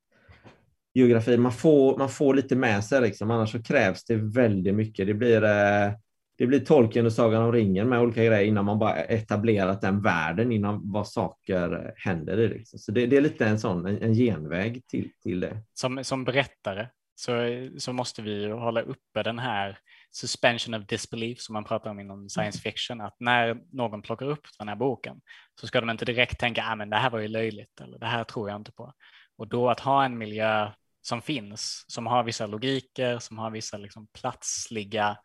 [0.95, 1.36] geografi.
[1.36, 3.30] Man får, man får lite med sig, liksom.
[3.30, 5.07] annars så krävs det väldigt mycket.
[5.07, 5.93] Det blir, eh,
[6.38, 10.03] det blir Tolkien och Sagan om ringen med olika grejer innan man bara etablerat den
[10.03, 12.49] världen, innan vad saker händer i.
[12.49, 12.78] Liksom.
[12.78, 15.62] Så det, det, är lite en sån en, en genväg till, till det.
[15.74, 16.88] Som, som berättare
[17.21, 17.33] så,
[17.79, 19.79] så måste vi hålla uppe den här
[20.11, 22.62] suspension of disbelief som man pratar om inom science mm.
[22.62, 25.21] fiction, att när någon plockar upp den här boken
[25.61, 28.07] så ska de inte direkt tänka, ah, men det här var ju löjligt eller det
[28.07, 28.93] här tror jag inte på.
[29.37, 30.71] Och då att ha en miljö
[31.03, 35.16] som finns, som har vissa logiker, som har vissa liksom platsliga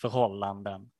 [0.00, 0.90] förhållanden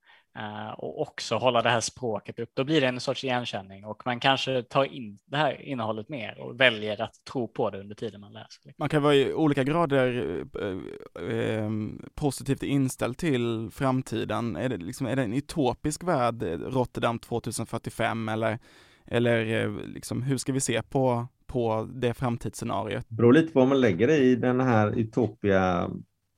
[0.77, 2.51] och också hålla det här språket upp.
[2.55, 6.41] Då blir det en sorts igenkänning och man kanske tar in det här innehållet mer
[6.41, 8.75] och väljer att tro på det under tiden man läser.
[8.79, 11.71] Man kan vara i olika grader eh, eh,
[12.15, 14.57] positivt inställd till framtiden.
[14.57, 18.59] Är det, liksom, är det en utopisk värld, Rotterdam 2045 eller,
[19.07, 23.05] eller liksom, hur ska vi se på på det framtidsscenariot?
[23.09, 25.91] Det beror lite på vad man lägger i den här utopia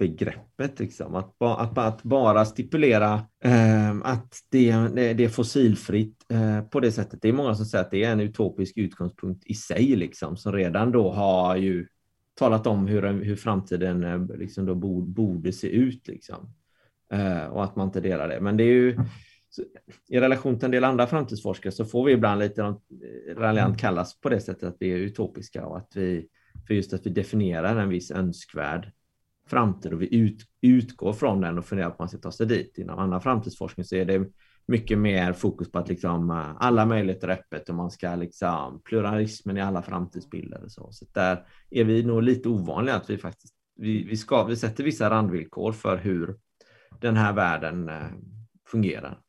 [0.08, 0.80] begreppet.
[0.80, 1.14] Liksom.
[1.14, 7.22] Att, att, att bara stipulera eh, att det, det, är fossilfritt eh, på det sättet.
[7.22, 10.52] Det är många som säger att det är en utopisk utgångspunkt i sig, liksom, som
[10.52, 11.86] redan då har ju
[12.34, 16.08] talat om hur, hur framtiden eh, liksom då borde, borde se ut.
[16.08, 16.54] Liksom.
[17.12, 18.40] Eh, och att man inte delar det.
[18.40, 18.98] Men det är ju
[20.08, 22.74] i relation till en del andra framtidsforskare så får vi ibland lite eh,
[23.36, 26.28] raljant kallas på det sättet att vi är utopiska och att vi,
[26.66, 28.92] för just att vi definierar en viss önskvärd
[29.46, 32.46] framtid och vi ut, utgår från den och funderar på att man ska ta sig
[32.46, 32.78] dit.
[32.78, 34.26] Inom annan framtidsforskning så är det
[34.66, 38.80] mycket mer fokus på att liksom eh, alla möjligheter är öppet och man ska liksom
[38.84, 40.88] pluralismen i alla framtidsbilder och så.
[40.92, 44.84] Så där är vi nog lite ovanliga att vi faktiskt vi, vi, ska, vi sätter
[44.84, 46.36] vissa randvillkor för hur
[47.00, 48.06] den här världen eh,
[48.66, 49.20] fungerar.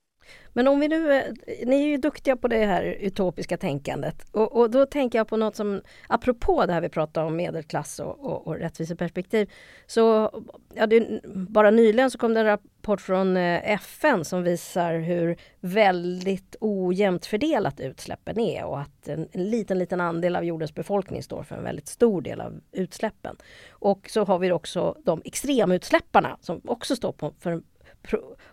[0.57, 1.23] Men om vi nu, eh,
[1.65, 5.37] ni är ju duktiga på det här utopiska tänkandet och, och då tänker jag på
[5.37, 9.51] något som, apropå det här vi pratar om medelklass och, och, och rättviseperspektiv.
[9.87, 10.31] Så
[10.73, 15.37] ja, det, bara nyligen så kom det en rapport från eh, FN som visar hur
[15.59, 21.23] väldigt ojämnt fördelat utsläppen är och att en, en liten, liten andel av jordens befolkning
[21.23, 23.35] står för en väldigt stor del av utsläppen.
[23.69, 27.61] Och så har vi också de extremutsläpparna som också står på, för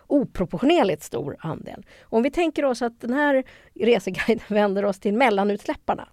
[0.07, 1.85] oproportionerligt stor andel.
[2.03, 3.43] Om vi tänker oss att den här
[3.79, 6.07] reseguiden vänder oss till mellanutsläpparna.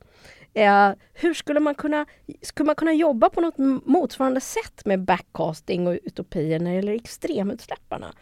[0.54, 2.06] Eh, hur skulle man, kunna,
[2.42, 6.92] skulle man kunna jobba på något motsvarande sätt med backcasting och utopier när det gäller
[6.92, 8.14] extremutsläpparna?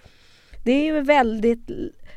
[0.65, 1.71] Det är ju väldigt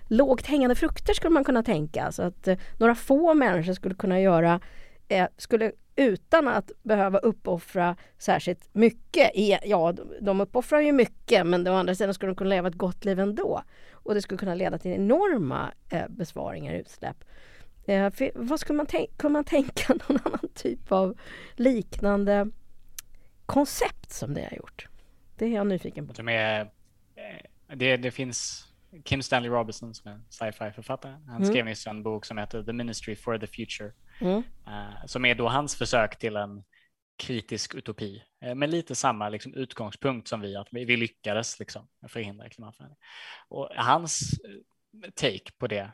[0.08, 2.12] lågt hängande frukter skulle man kunna tänka.
[2.12, 4.60] Så att eh, några få människor skulle kunna göra
[5.08, 9.32] eh, skulle utan att behöva uppoffra särskilt mycket.
[9.64, 13.06] Ja, de uppoffrar ju mycket men å andra sidan skulle de kunna leva ett gott
[13.06, 13.64] liv ändå.
[13.92, 17.24] Och det skulle kunna leda till enorma eh, besparingar i utsläpp.
[17.86, 18.88] Eh, vad skulle man,
[19.18, 21.18] kunna man tänka någon annan typ av
[21.56, 22.48] liknande
[23.46, 24.88] koncept som det har gjort?
[25.36, 26.30] Det är jag nyfiken på.
[26.30, 26.66] Är, eh,
[27.76, 28.68] det, det finns
[29.04, 31.14] Kim Stanley Robinson som är sci-fi författare.
[31.28, 31.48] Han mm.
[31.50, 33.92] skrev nyss en bok som heter The Ministry for the Future
[34.22, 34.44] Mm.
[34.68, 36.64] Eh, som är då hans försök till en
[37.18, 42.50] kritisk utopi eh, med lite samma liksom, utgångspunkt som vi, att vi lyckades liksom, förhindra
[42.50, 43.00] klimatförändring.
[43.48, 45.92] Och hans eh, take på det,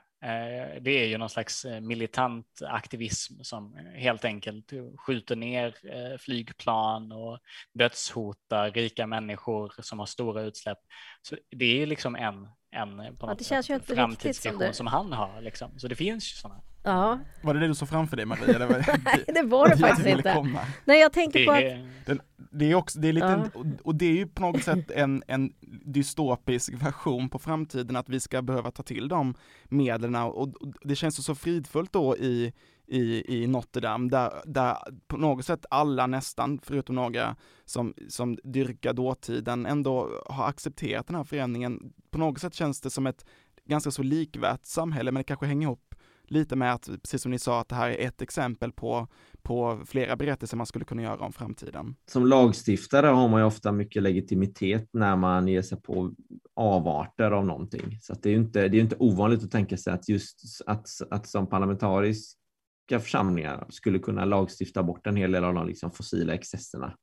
[0.82, 7.39] det är ju någon slags militant aktivism som helt enkelt skjuter ner flygplan och
[7.73, 10.78] dödshotar rika människor som har stora utsläpp.
[11.21, 15.41] Så det är liksom en, en på något ja, sätt, framtidsvision som, som, han har.
[15.41, 15.80] Liksom.
[15.80, 16.61] Så det finns ju sådana.
[16.84, 17.19] Ja.
[17.41, 18.59] Var det det du såg framför dig Maria?
[18.59, 20.34] Det var, Nej, det var det faktiskt inte.
[20.34, 20.59] Komma.
[20.86, 21.63] Nej, jag tänker på att...
[22.05, 22.21] Den,
[22.51, 23.63] det är också, det är lite, ja.
[23.84, 25.53] och det är ju på något sätt en, en
[25.86, 30.95] dystopisk version på framtiden, att vi ska behöva ta till de medlen och, och det
[30.95, 32.53] känns så fridfullt då i,
[32.88, 38.38] i, i Notre Dame, där, där på något sätt alla nästan, förutom några som, som
[38.43, 41.93] dyrkar dåtiden, ändå har accepterat den här förändringen.
[42.11, 43.25] På något sätt känns det som ett
[43.65, 45.95] ganska så likvärt samhälle, men det kanske hänger ihop
[46.28, 49.07] lite med att, precis som ni sa, att det här är ett exempel på,
[49.41, 51.95] på flera berättelser man skulle kunna göra om framtiden.
[52.05, 56.13] Som lagstiftare har man ju ofta mycket legitimitet när man ger sig på
[56.55, 57.99] avarter av någonting.
[58.01, 60.88] Så det är ju inte, det är inte ovanligt att tänka sig att just att,
[61.11, 66.34] att som parlamentariska församlingar skulle kunna lagstifta bort en hel del av de liksom fossila
[66.34, 66.97] excesserna.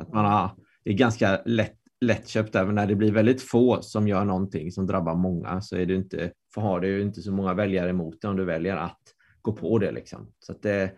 [0.00, 0.50] Att man har,
[0.84, 4.86] det är ganska lätt lättköpt även när det blir väldigt få som gör någonting som
[4.86, 8.28] drabbar många så är det inte, för har du inte så många väljare emot det
[8.28, 9.00] om du väljer att
[9.42, 10.32] gå på det liksom.
[10.38, 10.92] Så att det,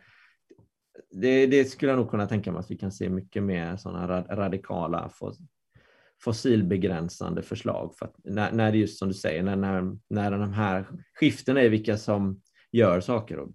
[1.11, 4.22] det, det skulle jag nog kunna tänka mig att vi kan se mycket mer sådana
[4.22, 5.11] radikala
[6.24, 7.94] fossilbegränsande förslag.
[7.98, 11.68] För när, när det just som du säger, när, när, när de här skiftena är
[11.68, 12.40] vilka som
[12.72, 13.38] gör saker.
[13.38, 13.50] Och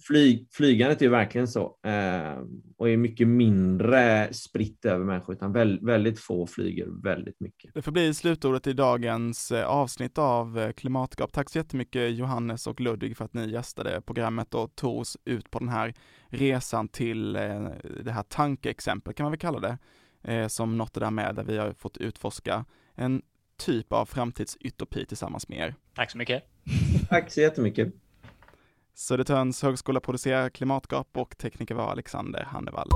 [0.00, 2.38] flyg, flygandet är verkligen så eh,
[2.76, 7.74] och är mycket mindre spritt över människor, utan väldigt, väldigt få flyger väldigt mycket.
[7.74, 11.32] Det får bli slutordet i dagens eh, avsnitt av eh, Klimatgap.
[11.32, 15.50] Tack så jättemycket Johannes och Ludvig för att ni gästade programmet och tog oss ut
[15.50, 15.94] på den här
[16.28, 17.68] resan till eh,
[18.04, 19.78] det här tankeexempel kan man väl kalla det,
[20.32, 23.22] eh, som Notre Dame med, där vi har fått utforska en
[23.58, 25.74] typ av framtidsutopi tillsammans med er.
[25.94, 26.42] Tack så mycket.
[27.08, 27.94] Tack så jättemycket.
[29.00, 32.88] Södertörns högskola producerar Klimatgap och tekniker var Alexander Hannevall.